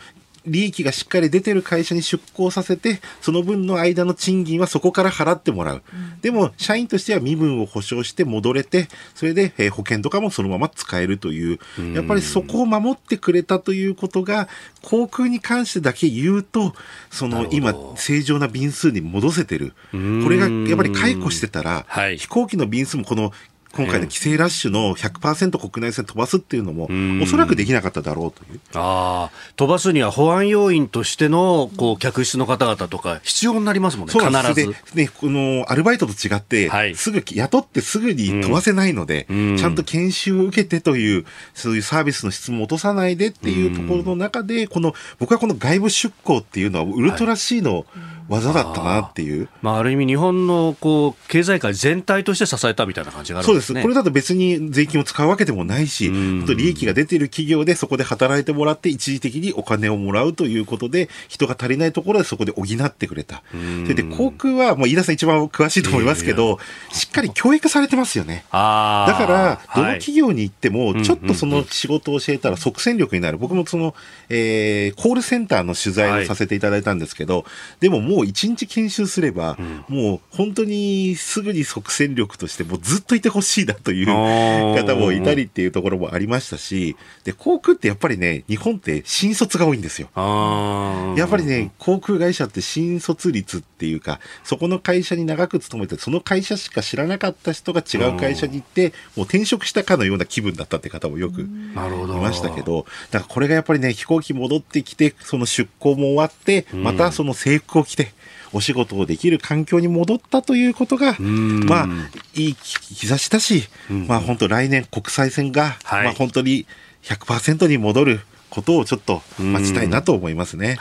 [0.50, 5.84] 利益がしっかり出てる会社に出向させて、その分の間の賃金はそこから払ってもらう。
[5.94, 11.60] うん、でも、社員としては身分を保証して戻れて、それで、えー、保険とかもそのまま使えるという、
[11.94, 14.50] やっぱりそこを守ってくれたということが、
[14.82, 16.74] 航空に関してだけ言うと、
[17.10, 19.74] その今、正常な便数に戻せてる。
[19.92, 19.98] こ
[20.30, 23.32] れがやっぱり解雇してたら、はい、飛行機の便数もこの
[23.76, 26.90] 今回の規制ラッシュの100%国内線飛ばすっていうのも、
[27.22, 28.60] おそらくできなかっただろうという。
[28.74, 34.76] ああ、飛ばすには保安要員としての、こう、客室の方々とか、必要になりますもんね、必ず。
[34.96, 47.86] で、ね、この、アルバイトと違って、はい、すぐ、雇ってすぐに飛ばせないので、うん、ちゃんと研修を受けてという、そういうサービスの質も落とさないでっていうところの中で、この、僕はこの外部出向っていうのは、ウルトラ C の、はい
[48.30, 49.50] 技だったなっていう。
[49.52, 53.66] あまあ、ある意味、日本のこう経済界全体として支えたみたいな感じがあるんですね。
[53.66, 53.84] そうです。
[53.84, 56.10] これだと別に税金を使うわけでもないし、
[56.46, 63.42] と利益が出ている企業でそこで働いてもらって、一時的にお金をもらうということで、人が足りないところでそこで補ってくれた。
[63.52, 66.60] それで、航空は、もう飯田さん一番詳しいと思いますけど、
[66.92, 68.46] しっかり教育されてますよね。
[68.52, 73.38] だから、どの企業に行っても、ちょっとその仕事を教えたら即戦力になる。
[73.38, 73.96] 僕もその、
[74.30, 77.46] えー、コールセンターの取材をさせていただいたんですけど、
[77.80, 90.10] でももう一日研修習すれば、うん、もう本当にすぐに即戦力としてもうずっといてほしいなという方もいたりっていうところもありましたし、で、航空ってやっぱりね、日本って新卒が多いんですよ。
[90.16, 108.09] やっぱりね、航空会社って新卒率っていうか、そこの会社に長く勤めて、その会社しか知らなかった人が違う会社に行って、もう転職したかのような気分だったって方もよくいましたけど、だからこれがやっぱりね、飛行機戻ってきて、その出航も終わって、またその制服を着て、
[108.54, 111.88] お仕事をできる環境に戻ったということが、まあ、
[112.36, 116.66] いい兆しだし、まあ、本当来年国際線が、はい、まあ、本当に
[117.04, 120.78] 100%に戻ることをちょっと待ちたいなと思いますね。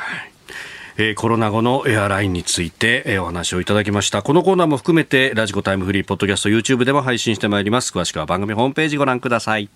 [1.00, 4.22] えー、コロナ後のエアラインについて、えー、お話をいただきました。
[4.22, 7.92] このコーナーも含めてラジコタイムフリーポッドキャスト YouTube でも配信してまいります。
[7.96, 9.68] 詳しくは番組ホームページご覧ください。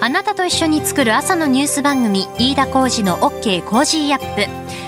[0.00, 4.87] あなたと一緒に作る朝のニュース番組飯田浩二の OK コージーアップ